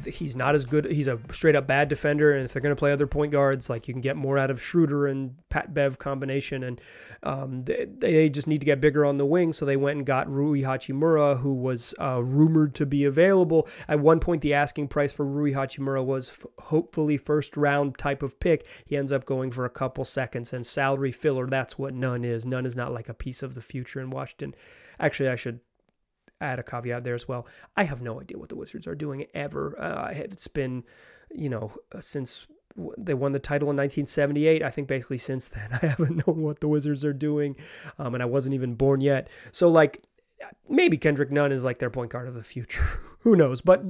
he's 0.06 0.36
not 0.36 0.54
as 0.54 0.66
good. 0.66 0.84
He's 0.86 1.08
a 1.08 1.18
straight 1.32 1.56
up 1.56 1.66
bad 1.66 1.88
defender, 1.88 2.32
and 2.32 2.44
if 2.44 2.52
they're 2.52 2.62
going 2.62 2.74
to 2.74 2.78
play 2.78 2.92
other 2.92 3.06
point 3.06 3.32
guards, 3.32 3.70
like 3.70 3.88
you 3.88 3.94
can 3.94 4.00
get 4.00 4.16
more 4.16 4.38
out 4.38 4.50
of 4.50 4.62
Schroeder 4.62 5.06
and 5.06 5.36
Pat 5.48 5.72
Bev 5.72 5.98
combination, 5.98 6.62
and 6.64 6.80
um, 7.22 7.64
they, 7.64 7.86
they, 7.86 8.28
just 8.28 8.46
need 8.46 8.60
to 8.60 8.64
get 8.64 8.80
bigger 8.80 9.04
on 9.04 9.16
the 9.16 9.26
wing. 9.26 9.52
So 9.52 9.64
they 9.64 9.76
went 9.76 9.98
and 9.98 10.06
got 10.06 10.30
Rui 10.30 10.60
Hachimura, 10.60 11.40
who 11.40 11.54
was 11.54 11.94
uh, 11.98 12.22
rumored 12.22 12.74
to 12.76 12.86
be 12.86 13.04
available. 13.04 13.68
At 13.88 14.00
one 14.00 14.20
point, 14.20 14.42
the 14.42 14.54
asking 14.54 14.88
price 14.88 15.12
for 15.12 15.24
Rui 15.24 15.52
Hachimura 15.52 16.04
was 16.04 16.30
f- 16.30 16.46
hopefully 16.58 17.16
first 17.16 17.56
round 17.56 17.98
type 17.98 18.22
of 18.22 18.38
pick. 18.40 18.66
He 18.84 18.96
ends 18.96 19.12
up 19.12 19.24
going 19.24 19.50
for 19.50 19.64
a 19.64 19.70
couple 19.70 20.04
seconds 20.04 20.52
and 20.52 20.66
salary 20.66 21.12
filler. 21.12 21.46
That's 21.46 21.78
what 21.78 21.94
Nunn 21.94 22.24
is. 22.24 22.46
Nunn 22.46 22.66
is 22.66 22.76
not 22.76 22.92
like 22.92 23.08
a 23.08 23.14
piece 23.14 23.42
of 23.42 23.54
the 23.54 23.62
future 23.62 24.00
in 24.00 24.10
Washington. 24.10 24.54
Actually, 24.98 25.30
I 25.30 25.36
should 25.36 25.60
add 26.40 26.58
a 26.58 26.62
caveat 26.62 27.04
there 27.04 27.14
as 27.14 27.28
well. 27.28 27.46
I 27.76 27.84
have 27.84 28.02
no 28.02 28.20
idea 28.20 28.38
what 28.38 28.48
the 28.48 28.56
Wizards 28.56 28.86
are 28.86 28.94
doing 28.94 29.26
ever. 29.34 29.78
Uh, 29.80 30.12
it's 30.14 30.48
been, 30.48 30.84
you 31.30 31.48
know, 31.48 31.72
uh, 31.94 32.00
since 32.00 32.46
they 32.96 33.14
won 33.14 33.32
the 33.32 33.38
title 33.38 33.70
in 33.70 33.76
1978. 33.76 34.62
I 34.62 34.70
think 34.70 34.88
basically 34.88 35.18
since 35.18 35.48
then 35.48 35.68
I 35.82 35.86
haven't 35.86 36.26
known 36.26 36.42
what 36.42 36.60
the 36.60 36.68
Wizards 36.68 37.04
are 37.04 37.12
doing, 37.12 37.56
um, 37.98 38.14
and 38.14 38.22
I 38.22 38.26
wasn't 38.26 38.54
even 38.54 38.74
born 38.74 39.00
yet. 39.00 39.28
So 39.52 39.68
like, 39.68 40.02
maybe 40.68 40.96
Kendrick 40.96 41.30
Nunn 41.30 41.52
is 41.52 41.64
like 41.64 41.78
their 41.78 41.90
point 41.90 42.10
guard 42.10 42.28
of 42.28 42.34
the 42.34 42.44
future. 42.44 42.84
Who 43.20 43.36
knows? 43.36 43.60
But 43.60 43.82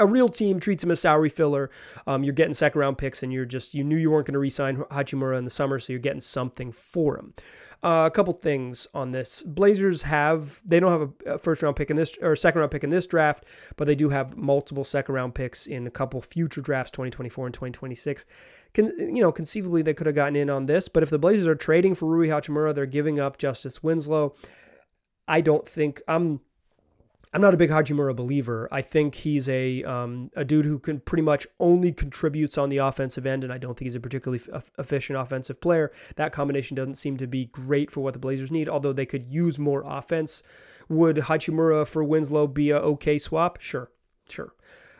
a 0.00 0.06
real 0.06 0.28
team 0.28 0.58
treats 0.58 0.82
him 0.82 0.90
as 0.90 1.00
salary 1.00 1.28
filler. 1.28 1.70
Um, 2.06 2.24
you're 2.24 2.34
getting 2.34 2.54
second 2.54 2.80
round 2.80 2.98
picks, 2.98 3.22
and 3.22 3.32
you're 3.32 3.44
just 3.44 3.74
you 3.74 3.84
knew 3.84 3.96
you 3.96 4.10
weren't 4.10 4.26
going 4.26 4.32
to 4.32 4.38
re-sign 4.40 4.78
Hachimura 4.78 5.38
in 5.38 5.44
the 5.44 5.50
summer, 5.50 5.78
so 5.78 5.92
you're 5.92 6.00
getting 6.00 6.20
something 6.20 6.72
for 6.72 7.16
him. 7.16 7.34
Uh, 7.82 8.04
a 8.06 8.10
couple 8.10 8.34
things 8.34 8.86
on 8.92 9.12
this. 9.12 9.42
Blazers 9.42 10.02
have 10.02 10.60
they 10.66 10.80
don't 10.80 10.90
have 10.90 11.12
a, 11.26 11.38
first 11.38 11.62
round 11.62 11.76
pick 11.76 11.90
in 11.90 11.96
this 11.96 12.16
or 12.20 12.36
second 12.36 12.58
round 12.58 12.70
pick 12.70 12.84
in 12.84 12.90
this 12.90 13.06
draft, 13.06 13.44
but 13.76 13.86
they 13.86 13.94
do 13.94 14.10
have 14.10 14.36
multiple 14.36 14.84
second 14.84 15.14
round 15.14 15.34
picks 15.34 15.66
in 15.66 15.86
a 15.86 15.90
couple 15.90 16.20
future 16.20 16.60
drafts, 16.60 16.90
2024 16.90 17.46
and 17.46 17.54
2026. 17.54 18.26
Can 18.74 18.86
you 18.98 19.22
know 19.22 19.32
conceivably 19.32 19.82
they 19.82 19.94
could 19.94 20.06
have 20.06 20.16
gotten 20.16 20.36
in 20.36 20.50
on 20.50 20.66
this, 20.66 20.88
but 20.88 21.02
if 21.02 21.10
the 21.10 21.18
Blazers 21.18 21.46
are 21.46 21.54
trading 21.54 21.94
for 21.94 22.06
Rui 22.06 22.28
Hachimura, 22.28 22.74
they're 22.74 22.86
giving 22.86 23.18
up 23.18 23.38
Justice 23.38 23.82
Winslow. 23.82 24.34
I 25.26 25.40
don't 25.40 25.66
think 25.66 26.02
I'm 26.06 26.40
I'm 27.32 27.40
not 27.40 27.54
a 27.54 27.56
big 27.56 27.70
Hachimura 27.70 28.14
believer. 28.16 28.68
I 28.72 28.82
think 28.82 29.14
he's 29.14 29.48
a 29.48 29.84
um, 29.84 30.30
a 30.34 30.44
dude 30.44 30.66
who 30.66 30.80
can 30.80 30.98
pretty 30.98 31.22
much 31.22 31.46
only 31.60 31.92
contributes 31.92 32.58
on 32.58 32.70
the 32.70 32.78
offensive 32.78 33.24
end, 33.24 33.44
and 33.44 33.52
I 33.52 33.58
don't 33.58 33.78
think 33.78 33.86
he's 33.86 33.94
a 33.94 34.00
particularly 34.00 34.42
f- 34.52 34.70
efficient 34.78 35.16
offensive 35.16 35.60
player. 35.60 35.92
That 36.16 36.32
combination 36.32 36.74
doesn't 36.74 36.96
seem 36.96 37.16
to 37.18 37.28
be 37.28 37.46
great 37.46 37.92
for 37.92 38.00
what 38.00 38.14
the 38.14 38.18
Blazers 38.18 38.50
need, 38.50 38.68
although 38.68 38.92
they 38.92 39.06
could 39.06 39.28
use 39.28 39.60
more 39.60 39.84
offense. 39.86 40.42
Would 40.88 41.16
Hachimura 41.16 41.86
for 41.86 42.02
Winslow 42.02 42.48
be 42.48 42.70
a 42.70 42.78
okay 42.78 43.16
swap? 43.16 43.60
Sure, 43.60 43.92
sure. 44.28 44.52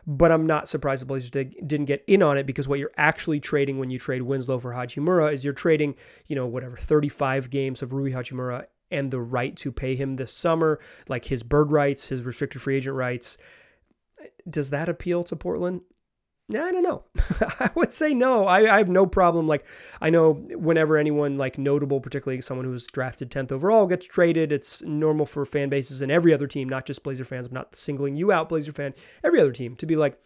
But 0.07 0.31
I'm 0.31 0.47
not 0.47 0.69
surprised 0.69 1.03
the 1.03 1.07
Blazers 1.07 1.31
did, 1.31 1.55
didn't 1.67 1.87
get 1.87 2.05
in 2.07 2.23
on 2.23 2.39
it 2.39 2.47
because 2.47 2.69
what 2.69 2.79
you're 2.79 2.93
actually 2.97 3.41
trading 3.41 3.81
when 3.81 3.91
you 3.91 3.99
trade 3.99 4.23
Winslow 4.23 4.61
for 4.61 4.73
Hachimura 4.73 5.33
is 5.33 5.45
you're 5.45 5.53
trading, 5.53 5.97
you 6.29 6.37
know, 6.37 6.47
whatever, 6.47 6.77
35 6.77 7.51
games 7.51 7.83
of 7.83 7.93
Rui 7.93 8.13
Hachimura 8.13 8.67
and 8.91 9.11
the 9.11 9.21
right 9.21 9.57
to 9.57 9.73
pay 9.73 9.97
him 9.97 10.17
this 10.17 10.33
summer, 10.33 10.81
like 11.09 11.27
his 11.27 11.43
bird 11.43 11.71
rights, 11.71 12.09
his 12.09 12.23
restricted 12.23 12.61
free 12.63 12.77
agent 12.77 12.97
rights. 12.97 13.37
Does 14.49 14.71
that 14.71 14.89
appeal 14.89 15.25
to 15.25 15.37
Portland? 15.37 15.83
Yeah, 16.51 16.65
I 16.65 16.73
don't 16.73 16.83
know. 16.83 17.05
I 17.61 17.71
would 17.77 17.95
say 17.95 18.13
no. 18.13 18.47
I, 18.47 18.75
I, 18.75 18.79
have 18.79 18.89
no 18.89 19.07
problem. 19.07 19.47
Like, 19.47 19.65
I 20.01 20.11
know 20.11 20.33
whenever 20.33 20.97
anyone 20.97 21.39
like 21.39 21.59
notable, 21.59 22.01
particularly 22.01 22.41
someone 22.41 22.67
who's 22.67 22.89
drafted 22.89 23.31
10th 23.31 23.53
overall, 23.53 23.87
gets 23.87 24.05
traded, 24.05 24.51
it's 24.51 24.83
normal 24.83 25.27
for 25.27 25.47
fan 25.47 25.69
bases 25.69 26.01
and 26.01 26.11
every 26.11 26.35
other 26.35 26.49
team, 26.49 26.69
not 26.69 26.87
just 26.87 27.05
Blazer 27.05 27.25
fans. 27.25 27.47
I'm 27.47 27.55
not 27.55 27.77
singling 27.77 28.17
you 28.17 28.33
out, 28.33 28.49
Blazer 28.49 28.73
fan, 28.73 28.95
every 29.23 29.41
other 29.41 29.53
team, 29.53 29.77
to 29.77 29.87
be 29.87 29.95
like, 29.95 30.19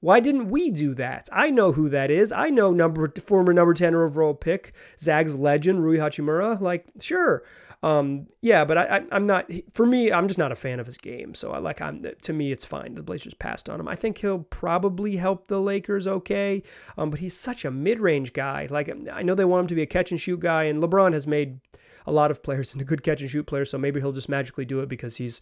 why 0.00 0.20
didn't 0.20 0.50
we 0.50 0.70
do 0.70 0.94
that? 0.94 1.28
I 1.30 1.50
know 1.50 1.72
who 1.72 1.90
that 1.90 2.10
is. 2.10 2.32
I 2.32 2.48
know 2.48 2.70
number 2.70 3.12
former 3.20 3.52
number 3.52 3.74
10 3.74 3.94
overall 3.94 4.34
pick, 4.34 4.74
Zags 4.98 5.36
legend, 5.36 5.84
Rui 5.84 5.98
Hachimura. 5.98 6.58
Like, 6.60 6.86
sure. 7.00 7.42
Um, 7.82 8.26
yeah, 8.40 8.64
but 8.64 8.78
I, 8.78 9.04
I, 9.10 9.16
am 9.16 9.26
not. 9.26 9.50
For 9.72 9.86
me, 9.86 10.10
I'm 10.10 10.28
just 10.28 10.38
not 10.38 10.52
a 10.52 10.56
fan 10.56 10.80
of 10.80 10.86
his 10.86 10.98
game. 10.98 11.34
So 11.34 11.52
I 11.52 11.58
like. 11.58 11.80
I'm 11.80 12.04
to 12.22 12.32
me, 12.32 12.52
it's 12.52 12.64
fine. 12.64 12.94
The 12.94 13.02
Blazers 13.02 13.34
passed 13.34 13.68
on 13.68 13.80
him. 13.80 13.88
I 13.88 13.94
think 13.94 14.18
he'll 14.18 14.40
probably 14.40 15.16
help 15.16 15.48
the 15.48 15.60
Lakers. 15.60 16.06
Okay, 16.06 16.62
um, 16.96 17.10
but 17.10 17.20
he's 17.20 17.34
such 17.34 17.64
a 17.64 17.70
mid-range 17.70 18.32
guy. 18.32 18.66
Like 18.70 18.90
I 19.12 19.22
know 19.22 19.34
they 19.34 19.44
want 19.44 19.62
him 19.62 19.68
to 19.68 19.74
be 19.74 19.82
a 19.82 19.86
catch 19.86 20.10
and 20.10 20.20
shoot 20.20 20.40
guy, 20.40 20.64
and 20.64 20.82
LeBron 20.82 21.12
has 21.12 21.26
made 21.26 21.60
a 22.06 22.12
lot 22.12 22.30
of 22.30 22.42
players 22.42 22.72
into 22.74 22.84
good 22.84 23.02
catch 23.02 23.20
and 23.20 23.30
shoot 23.30 23.46
players. 23.46 23.70
So 23.70 23.78
maybe 23.78 24.00
he'll 24.00 24.12
just 24.12 24.28
magically 24.28 24.64
do 24.64 24.80
it 24.80 24.88
because 24.88 25.16
he's 25.16 25.40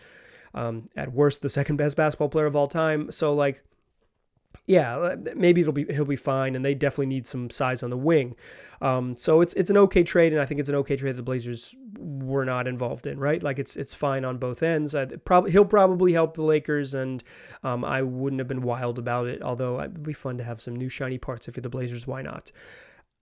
um, 0.55 0.89
at 0.97 1.13
worst 1.13 1.43
the 1.43 1.49
second 1.49 1.77
best 1.77 1.97
basketball 1.97 2.29
player 2.29 2.47
of 2.47 2.57
all 2.57 2.69
time. 2.69 3.11
So 3.11 3.35
like 3.35 3.63
yeah, 4.67 4.97
uh, 4.97 5.17
maybe 5.37 5.61
it'll 5.61 5.75
be 5.75 5.85
he'll 5.91 6.05
be 6.07 6.17
fine, 6.17 6.55
and 6.55 6.65
they 6.65 6.75
definitely 6.75 7.07
need 7.07 7.27
some 7.27 7.51
size 7.51 7.83
on 7.83 7.91
the 7.91 7.99
wing. 7.99 8.35
Um, 8.81 9.17
so 9.17 9.41
it's 9.43 9.53
it's 9.55 9.69
an 9.69 9.77
okay 9.77 10.03
trade, 10.03 10.33
and 10.33 10.41
I 10.41 10.47
think 10.47 10.59
it's 10.59 10.71
an 10.71 10.75
okay 10.77 10.97
trade 10.97 11.13
that 11.13 11.17
the 11.17 11.23
Blazers 11.23 11.75
were 12.35 12.45
not 12.45 12.67
involved 12.67 13.07
in, 13.07 13.19
right? 13.19 13.43
Like 13.43 13.59
it's 13.59 13.77
it's 13.77 13.95
fine 13.95 14.25
on 14.25 14.39
both 14.39 14.63
ends. 14.63 14.95
Uh, 14.95 15.07
probably 15.25 15.53
he'll 15.53 15.65
probably 15.65 16.13
help 16.13 16.35
the 16.35 16.43
Lakers, 16.43 16.93
and 16.93 17.23
um, 17.63 17.85
I 17.85 18.03
wouldn't 18.03 18.41
have 18.41 18.49
been 18.49 18.63
wild 18.63 18.99
about 18.99 19.27
it. 19.27 19.43
Although 19.43 19.81
it'd 19.81 20.03
be 20.03 20.13
fun 20.13 20.37
to 20.39 20.45
have 20.45 20.61
some 20.61 20.77
new 20.77 20.89
shiny 20.89 21.19
parts 21.19 21.49
if 21.49 21.57
you're 21.57 21.63
the 21.63 21.71
Blazers. 21.71 22.07
Why 22.07 22.23
not? 22.23 22.53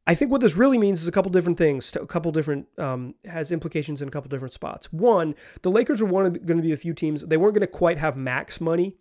I 0.05 0.17
think 0.17 0.33
what 0.33 0.41
this 0.41 0.57
really 0.57 0.79
means 0.79 1.01
is 1.01 1.07
a 1.07 1.13
couple 1.13 1.31
different 1.31 1.59
things, 1.59 1.95
a 1.95 2.07
couple 2.07 2.33
different 2.33 2.67
um, 2.77 3.15
has 3.25 3.53
implications 3.53 4.03
in 4.03 4.09
a 4.09 4.11
couple 4.11 4.29
different 4.29 4.53
spots. 4.53 4.93
One, 4.93 5.37
the 5.63 5.71
Lakers 5.71 6.03
were 6.03 6.09
one 6.09 6.33
going 6.33 6.57
to 6.57 6.63
be 6.63 6.73
a 6.73 6.77
few 6.77 6.93
teams 6.93 7.23
they 7.23 7.37
weren't 7.37 7.55
going 7.55 7.61
to 7.61 7.69
quite 7.69 7.99
have 7.99 8.17
max 8.17 8.61
money 8.61 8.97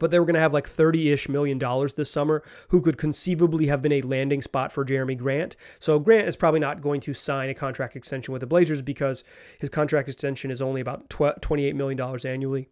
but 0.00 0.10
they 0.10 0.18
were 0.18 0.24
going 0.24 0.34
to 0.34 0.40
have 0.40 0.52
like 0.52 0.66
30 0.66 1.12
ish 1.12 1.28
million 1.28 1.58
dollars 1.58 1.92
this 1.92 2.10
summer, 2.10 2.42
who 2.68 2.80
could 2.80 2.98
conceivably 2.98 3.66
have 3.66 3.82
been 3.82 3.92
a 3.92 4.02
landing 4.02 4.42
spot 4.42 4.72
for 4.72 4.84
Jerami 4.84 5.16
Grant. 5.16 5.54
So 5.78 5.98
Grant 6.00 6.26
is 6.26 6.36
probably 6.36 6.60
not 6.60 6.80
going 6.80 7.00
to 7.02 7.14
sign 7.14 7.48
a 7.48 7.54
contract 7.54 7.94
extension 7.94 8.32
with 8.32 8.40
the 8.40 8.46
Blazers 8.46 8.82
because 8.82 9.22
his 9.58 9.70
contract 9.70 10.08
extension 10.08 10.50
is 10.50 10.60
only 10.60 10.80
about 10.80 11.08
$28 11.08 11.74
million 11.74 12.00
annually. 12.26 12.68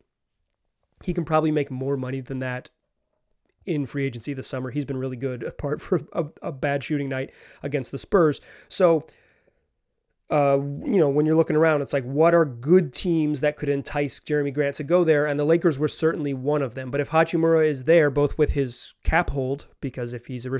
He 1.05 1.15
can 1.15 1.25
probably 1.25 1.53
make 1.53 1.71
more 1.71 1.97
money 1.97 2.21
than 2.21 2.41
that 2.41 2.71
in 3.67 3.87
free 3.87 4.07
agency 4.07 4.33
this 4.33 4.49
summer. 4.49 4.71
He's 4.71 4.85
been 4.85 4.97
really 4.97 5.17
good, 5.17 5.43
apart 5.45 5.81
from 5.81 6.09
a, 6.13 6.25
a 6.43 6.53
bad 6.53 6.83
shooting 6.83 7.09
night 7.09 7.33
against 7.63 7.93
the 7.93 7.99
Spurs. 7.99 8.41
So 8.69 9.07
uh, 10.31 10.59
you 10.85 10.99
know, 10.99 11.09
when 11.09 11.25
you're 11.25 11.35
looking 11.35 11.57
around, 11.57 11.81
it's 11.81 11.95
like, 11.95 12.05
what 12.05 12.35
are 12.35 12.45
good 12.45 12.93
teams 12.93 13.41
that 13.41 13.57
could 13.57 13.71
entice 13.71 14.21
Jerami 14.21 14.53
Grant 14.53 14.77
to 14.77 14.85
go 14.85 15.03
there? 15.03 15.25
And 15.25 15.41
the 15.41 15.45
Lakers 15.45 15.79
were 15.79 15.89
certainly 15.89 16.35
one 16.35 16.61
of 16.61 16.75
them. 16.75 16.91
But 16.91 17.01
if 17.01 17.09
Hachimura 17.11 17.67
is 17.67 17.85
there, 17.85 18.11
both 18.11 18.37
with 18.37 18.51
his 18.51 18.93
cap 19.05 19.31
hold, 19.31 19.69
because 19.81 20.13
if 20.13 20.27
he's 20.27 20.45
a, 20.45 20.51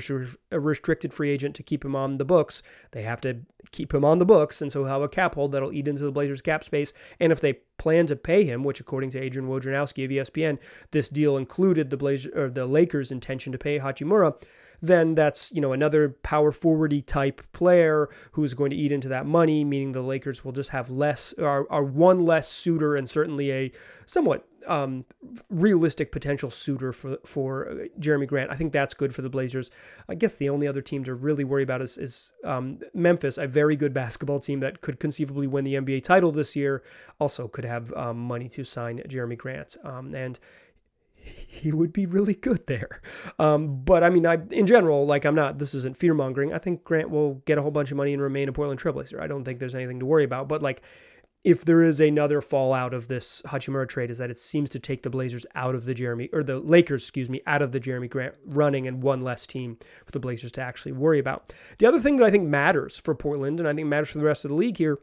a 0.51 0.59
restricted 0.59 1.13
free 1.13 1.29
agent 1.29 1.55
to 1.55 1.63
keep 1.63 1.85
him 1.85 1.95
on 1.95 2.17
the 2.17 2.25
books, 2.25 2.63
they 2.91 3.03
have 3.03 3.21
to 3.21 3.41
keep 3.71 3.93
him 3.93 4.03
on 4.03 4.17
the 4.17 4.25
books. 4.25 4.59
And 4.59 4.71
so 4.71 4.85
have 4.85 5.03
a 5.03 5.07
cap 5.07 5.35
hold 5.35 5.51
that'll 5.51 5.71
eat 5.73 5.87
into 5.87 6.03
the 6.03 6.11
Blazers' 6.11 6.41
cap 6.41 6.63
space. 6.63 6.91
And 7.19 7.31
if 7.31 7.39
they 7.39 7.53
plan 7.77 8.07
to 8.07 8.15
pay 8.15 8.45
him, 8.45 8.63
which 8.63 8.79
according 8.79 9.11
to 9.11 9.19
Adrian 9.19 9.47
Wojnarowski 9.47 10.03
of 10.03 10.11
ESPN, 10.11 10.57
this 10.89 11.09
deal 11.09 11.37
included 11.37 11.91
the 11.91 11.97
Blazers 11.97 12.33
or 12.35 12.49
the 12.49 12.65
Lakers' 12.65 13.11
intention 13.11 13.51
to 13.51 13.59
pay 13.59 13.77
Hachimura 13.77 14.33
then 14.81 15.15
that's, 15.15 15.51
you 15.51 15.61
know, 15.61 15.73
another 15.73 16.09
power 16.09 16.51
forwardy 16.51 17.05
type 17.05 17.41
player 17.53 18.09
who's 18.31 18.53
going 18.53 18.69
to 18.71 18.75
eat 18.75 18.91
into 18.91 19.09
that 19.09 19.25
money, 19.25 19.63
meaning 19.63 19.91
the 19.91 20.01
Lakers 20.01 20.43
will 20.43 20.51
just 20.51 20.69
have 20.69 20.89
less, 20.89 21.33
are, 21.33 21.65
are 21.69 21.83
one 21.83 22.25
less 22.25 22.47
suitor 22.47 22.95
and 22.95 23.09
certainly 23.09 23.51
a 23.51 23.71
somewhat 24.05 24.45
um, 24.67 25.05
realistic 25.49 26.11
potential 26.11 26.49
suitor 26.49 26.91
for 26.91 27.17
for 27.25 27.69
uh, 27.69 27.73
Jerami 27.99 28.27
Grant. 28.27 28.51
I 28.51 28.55
think 28.55 28.73
that's 28.73 28.93
good 28.93 29.13
for 29.13 29.21
the 29.21 29.29
Blazers. 29.29 29.71
I 30.07 30.15
guess 30.15 30.35
the 30.35 30.49
only 30.49 30.67
other 30.67 30.81
team 30.81 31.03
to 31.05 31.13
really 31.13 31.43
worry 31.43 31.63
about 31.63 31.81
is, 31.81 31.97
is 31.97 32.31
um, 32.43 32.79
Memphis, 32.93 33.37
a 33.37 33.47
very 33.47 33.75
good 33.75 33.93
basketball 33.93 34.39
team 34.39 34.59
that 34.61 34.81
could 34.81 34.99
conceivably 34.99 35.47
win 35.47 35.65
the 35.65 35.75
NBA 35.75 36.03
title 36.03 36.31
this 36.31 36.55
year. 36.55 36.83
Also, 37.19 37.47
could 37.47 37.65
have 37.65 37.93
um, 37.93 38.17
money 38.17 38.49
to 38.49 38.63
sign 38.63 38.99
Jerami 39.07 39.37
Grant. 39.37 39.77
Um, 39.83 40.13
and 40.13 40.39
he 41.23 41.71
would 41.71 41.93
be 41.93 42.05
really 42.05 42.35
good 42.35 42.65
there. 42.67 43.01
Um, 43.37 43.83
but 43.83 44.03
I 44.03 44.09
mean, 44.09 44.25
I 44.25 44.37
in 44.51 44.65
general, 44.65 45.05
like 45.05 45.25
I'm 45.25 45.35
not. 45.35 45.59
This 45.59 45.73
isn't 45.73 45.97
fear 45.97 46.13
mongering. 46.13 46.53
I 46.53 46.57
think 46.57 46.83
Grant 46.83 47.09
will 47.09 47.35
get 47.45 47.57
a 47.57 47.61
whole 47.61 47.71
bunch 47.71 47.91
of 47.91 47.97
money 47.97 48.13
and 48.13 48.21
remain 48.21 48.49
a 48.49 48.53
Portland 48.53 48.79
Trailblazer. 48.79 49.21
I 49.21 49.27
don't 49.27 49.43
think 49.43 49.59
there's 49.59 49.75
anything 49.75 49.99
to 49.99 50.05
worry 50.05 50.23
about. 50.23 50.47
But 50.47 50.61
like, 50.63 50.81
if 51.43 51.63
there 51.63 51.81
is 51.81 52.01
another 52.01 52.41
fallout 52.41 52.93
of 52.93 53.07
this 53.07 53.41
Hachimura 53.45 53.87
trade, 53.87 54.11
is 54.11 54.17
that 54.17 54.29
it 54.29 54.37
seems 54.37 54.69
to 54.71 54.79
take 54.79 55.03
the 55.03 55.09
Blazers 55.09 55.45
out 55.55 55.73
of 55.73 55.85
the 55.85 55.95
Jerami 55.95 56.29
or 56.33 56.43
the 56.43 56.59
Lakers, 56.59 57.03
excuse 57.03 57.29
me, 57.29 57.41
out 57.47 57.61
of 57.61 57.71
the 57.71 57.79
Jerami 57.79 58.09
Grant 58.09 58.35
running 58.45 58.87
and 58.87 59.01
one 59.01 59.21
less 59.21 59.47
team 59.47 59.77
for 60.05 60.11
the 60.11 60.19
Blazers 60.19 60.51
to 60.53 60.61
actually 60.61 60.91
worry 60.91 61.19
about. 61.19 61.53
The 61.77 61.85
other 61.85 61.99
thing 61.99 62.17
that 62.17 62.25
I 62.25 62.31
think 62.31 62.47
matters 62.47 62.97
for 62.97 63.15
Portland 63.15 63.59
and 63.59 63.69
I 63.69 63.73
think 63.73 63.87
matters 63.87 64.09
for 64.09 64.17
the 64.17 64.25
rest 64.25 64.43
of 64.43 64.49
the 64.49 64.55
league 64.55 64.77
here 64.77 64.99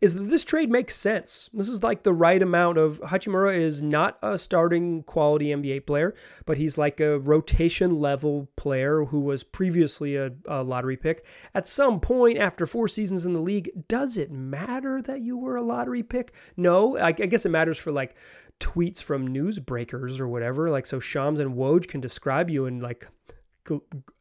is 0.00 0.14
that 0.14 0.22
this 0.22 0.44
trade 0.44 0.70
makes 0.70 0.96
sense. 0.96 1.50
This 1.52 1.68
is 1.68 1.82
like 1.82 2.02
the 2.02 2.12
right 2.12 2.42
amount 2.42 2.78
of 2.78 3.00
Hachimura 3.00 3.56
is 3.56 3.82
not 3.82 4.18
a 4.22 4.38
starting 4.38 5.02
quality 5.02 5.46
NBA 5.46 5.86
player, 5.86 6.14
but 6.46 6.56
he's 6.56 6.78
like 6.78 7.00
a 7.00 7.18
rotation 7.18 8.00
level 8.00 8.48
player 8.56 9.04
who 9.04 9.20
was 9.20 9.44
previously 9.44 10.16
a, 10.16 10.32
a, 10.46 10.62
lottery 10.62 10.96
pick. 10.96 11.26
At 11.54 11.68
some 11.68 12.00
point 12.00 12.38
after 12.38 12.66
four 12.66 12.88
seasons 12.88 13.26
in 13.26 13.34
the 13.34 13.40
league, 13.40 13.70
does 13.88 14.16
it 14.16 14.30
matter 14.30 15.02
that 15.02 15.20
you 15.20 15.36
were 15.36 15.56
a 15.56 15.62
lottery 15.62 16.02
pick? 16.02 16.34
No, 16.56 16.96
I, 16.96 17.08
I 17.08 17.12
guess 17.12 17.44
it 17.44 17.50
matters 17.50 17.78
for 17.78 17.92
like 17.92 18.16
tweets 18.58 19.02
from 19.02 19.28
newsbreakers 19.28 20.18
or 20.18 20.28
whatever. 20.28 20.70
Like 20.70 20.86
so 20.86 20.98
Shams 20.98 21.40
and 21.40 21.54
Woj 21.54 21.88
can 21.88 22.00
describe 22.00 22.48
you 22.48 22.64
in 22.64 22.80
like 22.80 23.06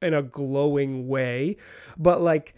in 0.01 0.13
a 0.13 0.23
glowing 0.23 1.07
way, 1.07 1.55
but 1.97 2.21
like. 2.21 2.53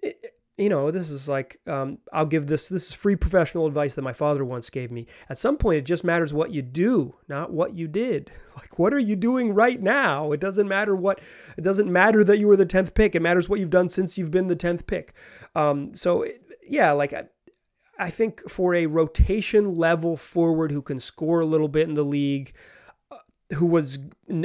It, 0.00 0.34
you 0.58 0.68
know, 0.68 0.90
this 0.90 1.08
is 1.10 1.28
like, 1.28 1.60
um, 1.68 1.98
I'll 2.12 2.26
give 2.26 2.48
this, 2.48 2.68
this 2.68 2.88
is 2.88 2.92
free 2.92 3.14
professional 3.14 3.66
advice 3.66 3.94
that 3.94 4.02
my 4.02 4.12
father 4.12 4.44
once 4.44 4.68
gave 4.70 4.90
me. 4.90 5.06
At 5.30 5.38
some 5.38 5.56
point, 5.56 5.78
it 5.78 5.82
just 5.82 6.02
matters 6.02 6.34
what 6.34 6.50
you 6.50 6.62
do, 6.62 7.14
not 7.28 7.52
what 7.52 7.74
you 7.74 7.88
did. 7.88 8.30
Like, 8.58 8.76
what 8.76 8.92
are 8.92 8.98
you 8.98 9.14
doing 9.14 9.54
right 9.54 9.80
now? 9.80 10.32
It 10.32 10.40
doesn't 10.40 10.66
matter 10.66 10.96
what, 10.96 11.20
it 11.56 11.62
doesn't 11.62 11.90
matter 11.90 12.24
that 12.24 12.38
you 12.38 12.48
were 12.48 12.56
the 12.56 12.66
10th 12.66 12.92
pick. 12.92 13.14
It 13.14 13.22
matters 13.22 13.48
what 13.48 13.60
you've 13.60 13.70
done 13.70 13.88
since 13.88 14.18
you've 14.18 14.32
been 14.32 14.48
the 14.48 14.56
10th 14.56 14.84
pick. 14.88 15.14
Um, 15.54 15.94
so, 15.94 16.26
yeah, 16.68 16.90
like, 16.90 17.12
I, 17.12 17.26
I 18.00 18.10
think 18.10 18.50
for 18.50 18.74
a 18.74 18.86
rotation 18.86 19.76
level 19.76 20.16
forward 20.16 20.72
who 20.72 20.82
can 20.82 20.98
score 20.98 21.38
a 21.38 21.46
little 21.46 21.68
bit 21.68 21.86
in 21.86 21.94
the 21.94 22.02
league, 22.02 22.52
uh, 23.12 23.18
who 23.54 23.66
was, 23.66 24.00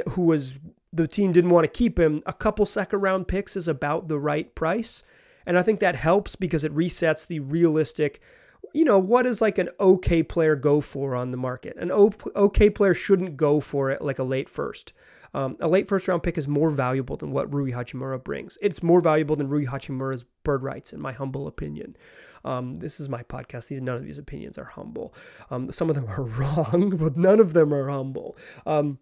who 0.09 0.21
was, 0.21 0.59
the 0.93 1.07
team 1.07 1.31
didn't 1.31 1.49
want 1.49 1.63
to 1.63 1.71
keep 1.71 1.97
him, 1.97 2.21
a 2.27 2.33
couple 2.33 2.67
second 2.67 2.99
round 3.01 3.27
picks 3.27 3.57
is 3.57 3.67
about 3.67 4.09
the 4.09 4.19
right 4.19 4.53
price. 4.53 5.01
And 5.45 5.57
I 5.57 5.61
think 5.61 5.79
that 5.79 5.95
helps 5.95 6.35
because 6.35 6.63
it 6.63 6.75
resets 6.75 7.27
the 7.27 7.39
realistic, 7.39 8.21
you 8.73 8.85
know, 8.85 8.99
what 8.99 9.23
does 9.23 9.41
like 9.41 9.57
an 9.57 9.69
okay 9.79 10.23
player 10.23 10.55
go 10.55 10.81
for 10.81 11.15
on 11.15 11.31
the 11.31 11.37
market? 11.37 11.77
An 11.77 11.91
okay 11.91 12.69
player 12.69 12.93
shouldn't 12.93 13.37
go 13.37 13.59
for 13.59 13.89
it 13.89 14.01
like 14.01 14.19
a 14.19 14.23
late 14.23 14.49
first. 14.49 14.93
Um, 15.35 15.57
a 15.59 15.67
late 15.67 15.87
first 15.87 16.07
round 16.07 16.21
pick 16.21 16.37
is 16.37 16.47
more 16.47 16.69
valuable 16.69 17.17
than 17.17 17.31
what 17.31 17.53
Rui 17.53 17.71
Hachimura 17.71 18.23
brings. 18.23 18.57
It's 18.61 18.83
more 18.83 19.01
valuable 19.01 19.35
than 19.35 19.49
Rui 19.49 19.65
Hachimura's 19.65 20.25
bird 20.43 20.61
rights, 20.61 20.93
in 20.93 21.01
my 21.01 21.11
humble 21.11 21.47
opinion. 21.47 21.97
Um, 22.45 22.79
this 22.79 22.99
is 22.99 23.09
my 23.09 23.23
podcast. 23.23 23.67
These 23.67 23.81
none 23.81 23.95
of 23.95 24.03
these 24.03 24.19
opinions 24.19 24.57
are 24.57 24.65
humble. 24.65 25.13
Um, 25.49 25.71
some 25.71 25.89
of 25.89 25.95
them 25.95 26.07
are 26.07 26.23
wrong, 26.23 26.97
but 26.97 27.17
none 27.17 27.39
of 27.39 27.53
them 27.53 27.73
are 27.73 27.89
humble. 27.89 28.37
Um, 28.65 28.99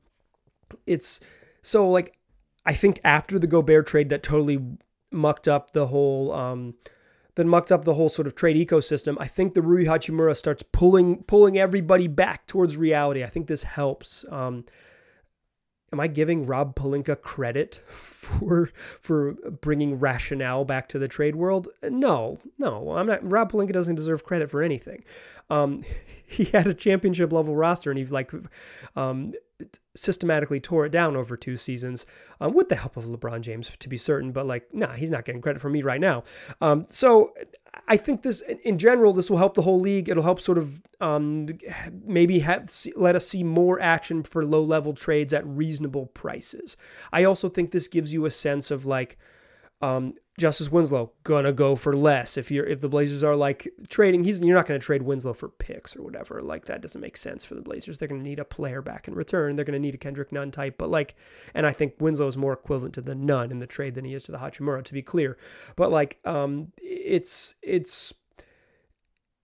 it's 0.87 1.19
so 1.61 1.89
like 1.89 2.17
I 2.65 2.73
think 2.73 3.01
after 3.03 3.37
the 3.37 3.47
Gobert 3.47 3.87
trade, 3.87 4.09
that 4.09 4.23
totally 4.23 4.59
mucked 5.11 5.47
up 5.47 5.71
the 5.71 5.87
whole 5.87 6.31
um, 6.31 6.75
mucked 7.37 7.71
up 7.71 7.85
the 7.85 7.95
whole 7.95 8.09
sort 8.09 8.27
of 8.27 8.35
trade 8.35 8.55
ecosystem. 8.55 9.15
I 9.19 9.27
think 9.27 9.53
the 9.53 9.61
Rui 9.61 9.85
Hachimura 9.85 10.35
starts 10.35 10.63
pulling 10.63 11.23
pulling 11.23 11.57
everybody 11.57 12.07
back 12.07 12.47
towards 12.47 12.77
reality. 12.77 13.23
I 13.23 13.27
think 13.27 13.47
this 13.47 13.63
helps. 13.63 14.25
Um, 14.29 14.65
am 15.93 15.99
I 15.99 16.07
giving 16.07 16.45
Rob 16.45 16.75
Pelinka 16.75 17.21
credit 17.21 17.81
for 17.87 18.69
for 18.99 19.33
bringing 19.61 19.99
rationale 19.99 20.65
back 20.65 20.87
to 20.89 20.99
the 20.99 21.07
trade 21.07 21.35
world? 21.35 21.67
No, 21.83 22.39
no, 22.57 22.91
I'm 22.91 23.07
not. 23.07 23.29
Rob 23.29 23.51
Pelinka 23.51 23.71
doesn't 23.73 23.95
deserve 23.95 24.23
credit 24.23 24.49
for 24.49 24.61
anything. 24.61 25.03
Um, 25.49 25.83
he 26.25 26.45
had 26.45 26.67
a 26.67 26.73
championship 26.73 27.31
level 27.31 27.55
roster, 27.55 27.91
and 27.91 27.97
he's 27.97 28.11
like 28.11 28.31
um, 28.95 29.33
systematically 29.95 30.59
tore 30.59 30.85
it 30.85 30.91
down 30.91 31.15
over 31.15 31.35
two 31.35 31.57
seasons 31.57 32.05
um, 32.39 32.53
with 32.53 32.69
the 32.69 32.75
help 32.75 32.97
of 32.97 33.05
LeBron 33.05 33.41
James, 33.41 33.71
to 33.79 33.89
be 33.89 33.97
certain. 33.97 34.31
But 34.31 34.45
like, 34.45 34.73
nah, 34.73 34.93
he's 34.93 35.11
not 35.11 35.25
getting 35.25 35.41
credit 35.41 35.61
for 35.61 35.69
me 35.69 35.81
right 35.81 35.99
now. 36.01 36.23
Um, 36.61 36.87
so 36.89 37.33
I 37.87 37.97
think 37.97 38.21
this, 38.21 38.41
in 38.63 38.77
general, 38.77 39.13
this 39.13 39.29
will 39.29 39.37
help 39.37 39.55
the 39.55 39.61
whole 39.61 39.79
league. 39.79 40.09
It'll 40.09 40.23
help 40.23 40.39
sort 40.39 40.57
of 40.57 40.81
um, 40.99 41.47
maybe 42.05 42.39
have, 42.39 42.71
let 42.95 43.15
us 43.15 43.27
see 43.27 43.43
more 43.43 43.79
action 43.81 44.23
for 44.23 44.45
low 44.45 44.63
level 44.63 44.93
trades 44.93 45.33
at 45.33 45.45
reasonable 45.45 46.07
prices. 46.07 46.77
I 47.11 47.23
also 47.23 47.49
think 47.49 47.71
this 47.71 47.87
gives 47.87 48.13
you 48.13 48.25
a 48.25 48.31
sense 48.31 48.71
of 48.71 48.85
like, 48.85 49.17
um, 49.81 50.13
Justice 50.39 50.71
Winslow 50.71 51.11
gonna 51.23 51.51
go 51.51 51.75
for 51.75 51.95
less 51.95 52.37
if 52.37 52.49
you're 52.49 52.65
if 52.65 52.81
the 52.81 52.89
Blazers 52.89 53.23
are 53.23 53.35
like 53.35 53.67
trading. 53.89 54.23
He's 54.23 54.39
you're 54.39 54.55
not 54.55 54.65
gonna 54.65 54.79
trade 54.79 55.03
Winslow 55.03 55.33
for 55.33 55.49
picks 55.49 55.95
or 55.95 56.01
whatever. 56.03 56.41
Like 56.41 56.65
that 56.65 56.81
doesn't 56.81 57.01
make 57.01 57.17
sense 57.17 57.43
for 57.43 57.55
the 57.55 57.61
Blazers. 57.61 57.99
They're 57.99 58.07
gonna 58.07 58.23
need 58.23 58.39
a 58.39 58.45
player 58.45 58.81
back 58.81 59.07
in 59.07 59.13
return. 59.13 59.55
They're 59.55 59.65
gonna 59.65 59.79
need 59.79 59.93
a 59.93 59.99
Kendrick 59.99 60.31
Nunn 60.31 60.49
type. 60.49 60.77
But 60.77 60.89
like, 60.89 61.15
and 61.53 61.65
I 61.65 61.73
think 61.73 61.95
Winslow 61.99 62.27
is 62.27 62.37
more 62.37 62.53
equivalent 62.53 62.93
to 62.95 63.01
the 63.01 63.15
Nunn 63.15 63.51
in 63.51 63.59
the 63.59 63.67
trade 63.67 63.95
than 63.95 64.05
he 64.05 64.13
is 64.13 64.23
to 64.23 64.31
the 64.31 64.37
Hachimura. 64.37 64.83
To 64.83 64.93
be 64.93 65.01
clear, 65.01 65.37
but 65.75 65.91
like, 65.91 66.17
um, 66.25 66.71
it's 66.81 67.55
it's 67.61 68.13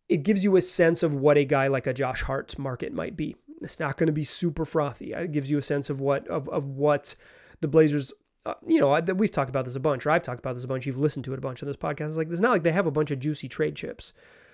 it 0.09 0.23
gives 0.23 0.43
you 0.43 0.55
a 0.55 0.61
sense 0.61 1.03
of 1.03 1.13
what 1.13 1.37
a 1.37 1.45
guy 1.45 1.67
like 1.67 1.85
a 1.85 1.93
Josh 1.93 2.23
Hart's 2.23 2.57
market 2.57 2.93
might 2.93 3.17
be. 3.17 3.35
It's 3.61 3.79
not 3.79 3.97
to 3.97 4.11
be 4.11 4.23
super 4.23 4.65
frothy. 4.65 5.13
It 5.13 5.31
gives 5.31 5.51
you 5.51 5.57
a 5.57 5.61
sense 5.61 5.89
of 5.89 5.99
what 5.99 6.27
of 6.27 6.47
of 6.49 6.65
what 6.65 7.15
the 7.61 7.67
Blazers 7.67 8.13
uh, 8.47 8.53
you 8.65 8.79
know, 8.79 8.91
I, 8.91 9.01
we've 9.01 9.31
talked 9.31 9.49
about 9.49 9.65
this 9.65 9.75
a 9.75 9.79
bunch, 9.79 10.05
or 10.05 10.11
I've 10.11 10.23
talked 10.23 10.39
about 10.39 10.55
this 10.55 10.63
a 10.63 10.67
bunch. 10.67 10.85
You've 10.85 10.97
listened 10.97 11.25
to 11.25 11.33
it 11.33 11.37
a 11.37 11.41
bunch 11.41 11.61
on 11.61 11.67
this 11.67 11.75
podcast. 11.75 12.07
It's 12.07 12.17
like 12.17 12.29
it's 12.31 12.39
not 12.39 12.51
like 12.51 12.63
they 12.63 12.71
have 12.71 12.87
a 12.87 12.91
bunch 12.91 13.11
of 13.11 13.19
juicy 13.19 13.49
trade 13.49 13.75
chips. 13.75 14.13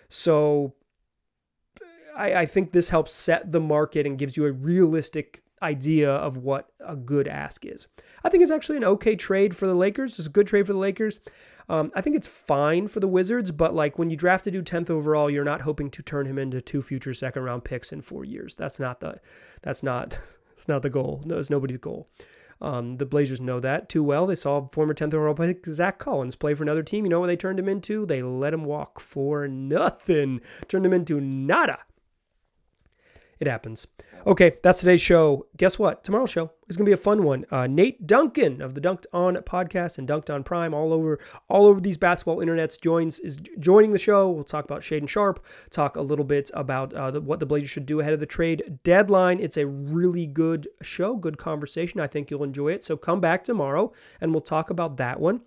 So 0.10 0.73
I, 2.15 2.34
I 2.34 2.45
think 2.47 2.71
this 2.71 2.89
helps 2.89 3.13
set 3.13 3.51
the 3.51 3.60
market 3.60 4.08
and 4.08 4.17
gives 4.17 4.36
you 4.36 4.45
a 4.45 4.51
realistic 4.51 5.43
idea 5.62 6.12
of 6.12 6.38
what 6.38 6.69
a 6.79 6.95
good 6.95 7.27
ask 7.27 7.65
is. 7.65 7.88
I 8.23 8.29
think 8.29 8.41
it's 8.41 8.51
actually 8.51 8.77
an 8.77 8.84
okay 8.84 9.15
trade 9.15 9.56
for 9.56 9.67
the 9.67 9.75
Lakers. 9.75 10.17
It's 10.17 10.27
a 10.27 10.32
good 10.32 10.47
trade 10.47 10.65
for 10.65 10.73
the 10.73 10.79
Lakers. 10.79 11.19
Um, 11.69 11.91
I 11.95 12.01
think 12.01 12.15
it's 12.15 12.27
fine 12.27 12.88
for 12.88 12.99
the 12.99 13.08
Wizards, 13.08 13.51
but 13.51 13.75
like 13.75 13.99
when 13.99 14.10
you 14.10 14.17
draft 14.17 14.47
a 14.47 14.51
dude 14.51 14.65
10th 14.65 14.89
overall, 14.89 15.29
you're 15.29 15.45
not 15.45 15.62
hoping 15.62 15.91
to 15.91 16.01
turn 16.01 16.25
him 16.25 16.39
into 16.39 16.62
two 16.62 16.82
future 16.82 17.13
second 17.13 17.43
round 17.43 17.63
picks 17.63 17.91
in 17.91 18.01
four 18.01 18.25
years. 18.25 18.56
That's 18.56 18.79
not 18.79 18.99
the 18.99 19.21
that's 19.62 19.84
not 19.84 20.10
that's 20.56 20.67
not 20.67 20.82
the 20.82 20.89
goal. 20.89 21.21
No, 21.25 21.38
it's 21.38 21.51
nobody's 21.51 21.77
goal. 21.77 22.10
Um, 22.63 22.95
the 22.95 23.06
Blazers 23.06 23.41
know 23.41 23.60
that 23.60 23.89
too 23.89 24.04
well. 24.04 24.26
They 24.26 24.36
saw 24.36 24.69
former 24.71 24.93
10th 24.93 25.13
overall 25.13 25.36
pick 25.36 25.65
Zach 25.65 25.99
Collins 25.99 26.38
play 26.38 26.54
for 26.54 26.63
another 26.63 26.82
team. 26.82 27.04
You 27.04 27.10
know 27.10 27.19
what 27.19 27.28
they 27.28 27.36
turned 27.36 27.60
him 27.60 27.67
into? 27.67 28.06
They 28.06 28.23
let 28.23 28.54
him 28.54 28.63
walk 28.63 29.02
for 29.02 29.47
nothing. 29.49 30.39
Turned 30.69 30.86
him 30.86 30.93
into 30.93 31.19
nada. 31.19 31.80
It 33.39 33.48
happens. 33.48 33.88
Okay, 34.26 34.54
that's 34.63 34.80
today's 34.80 35.02
show. 35.02 35.48
Guess 35.58 35.78
what? 35.78 36.04
Tomorrow's 36.06 36.30
show 36.30 36.50
is 36.69 36.78
going 36.78 36.86
to 36.86 36.89
be 36.89 36.93
a 36.93 36.98
fun 36.98 37.24
one. 37.24 37.46
Uh, 37.52 37.67
Nate 37.67 38.08
Duncan 38.08 38.62
of 38.62 38.74
the 38.74 38.80
Dunked 38.80 39.06
On 39.12 39.36
podcast 39.36 39.98
and 39.98 40.08
Dunked 40.08 40.34
On 40.34 40.43
Prime, 40.43 40.74
all 40.74 40.93
over 40.93 41.19
all 41.50 41.65
over 41.65 41.82
these 41.82 41.98
basketball 41.98 42.38
internets, 42.38 42.80
joins 42.80 43.19
is 43.19 43.38
joining 43.60 43.91
the 43.91 44.00
show. 44.00 44.30
We'll 44.30 44.46
talk 44.46 44.63
about 44.63 44.82
Shaedon 44.82 45.10
Sharpe, 45.10 45.46
talk 45.72 45.98
a 45.98 46.02
little 46.02 46.24
bit 46.24 46.52
about 46.54 46.93
uh, 46.93 47.12
the, 47.12 47.19
what 47.19 47.41
the 47.41 47.46
Blazers 47.46 47.69
should 47.69 47.86
do 47.86 48.00
ahead 48.00 48.13
of 48.13 48.22
the 48.22 48.26
trade 48.26 48.80
deadline. 48.84 49.41
It's 49.41 49.58
a 49.58 49.67
really 49.67 50.26
good 50.26 50.69
show, 50.82 51.17
good 51.17 51.38
conversation. 51.38 52.00
I 52.00 52.08
think 52.08 52.32
you'll 52.32 52.43
enjoy 52.43 52.69
it. 52.69 52.84
So 52.86 52.96
come 52.96 53.19
back 53.19 53.43
tomorrow 53.43 53.91
and 54.22 54.32
we'll 54.32 54.41
talk 54.41 54.69
about 54.69 54.96
that 54.98 55.19
one. 55.19 55.41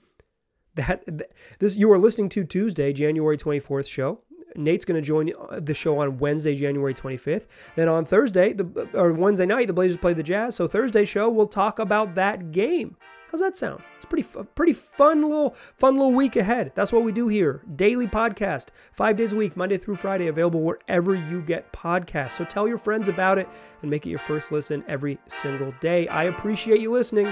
That 0.74 1.30
this 1.58 1.76
you 1.76 1.90
are 1.92 1.98
listening 1.98 2.28
to 2.30 2.44
Tuesday, 2.44 2.92
January 2.92 3.38
24th 3.38 3.86
show. 3.88 4.20
Nate's 4.56 4.84
going 4.84 5.00
to 5.00 5.06
join 5.06 5.32
uh, 5.50 5.60
the 5.60 5.74
show 5.74 5.98
on 5.98 6.18
Wednesday, 6.18 6.56
January 6.56 6.94
25th. 6.94 7.46
Then 7.74 7.88
on 7.88 8.04
Thursday, 8.04 8.52
the, 8.52 8.88
or 8.94 9.12
Wednesday 9.12 9.46
night, 9.46 9.66
the 9.66 9.72
Blazers 9.72 9.98
play 9.98 10.14
the 10.14 10.22
Jazz. 10.22 10.56
So 10.56 10.66
Thursday 10.66 11.04
show, 11.04 11.28
we'll 11.28 11.46
talk 11.46 11.78
about 11.78 12.14
that 12.14 12.52
game. 12.52 12.96
How's 13.30 13.40
that 13.40 13.56
sound? 13.56 13.82
It's 13.96 14.06
pretty 14.06 14.26
pretty 14.54 14.72
fun 14.72 15.22
little 15.22 15.50
fun 15.50 15.96
little 15.96 16.14
week 16.14 16.36
ahead. 16.36 16.72
That's 16.74 16.92
what 16.92 17.02
we 17.02 17.12
do 17.12 17.28
here. 17.28 17.62
Daily 17.74 18.06
podcast, 18.06 18.68
five 18.92 19.16
days 19.16 19.32
a 19.32 19.36
week, 19.36 19.56
Monday 19.56 19.78
through 19.78 19.96
Friday, 19.96 20.28
available 20.28 20.62
wherever 20.62 21.14
you 21.14 21.42
get 21.42 21.72
podcasts. 21.72 22.32
So 22.32 22.44
tell 22.44 22.68
your 22.68 22.78
friends 22.78 23.08
about 23.08 23.38
it 23.38 23.48
and 23.82 23.90
make 23.90 24.06
it 24.06 24.10
your 24.10 24.20
first 24.20 24.52
listen 24.52 24.84
every 24.86 25.18
single 25.26 25.72
day. 25.80 26.06
I 26.08 26.24
appreciate 26.24 26.80
you 26.80 26.92
listening. 26.92 27.26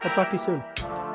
I'll 0.00 0.10
talk 0.10 0.30
to 0.30 0.36
you 0.36 0.42
soon. 0.42 1.07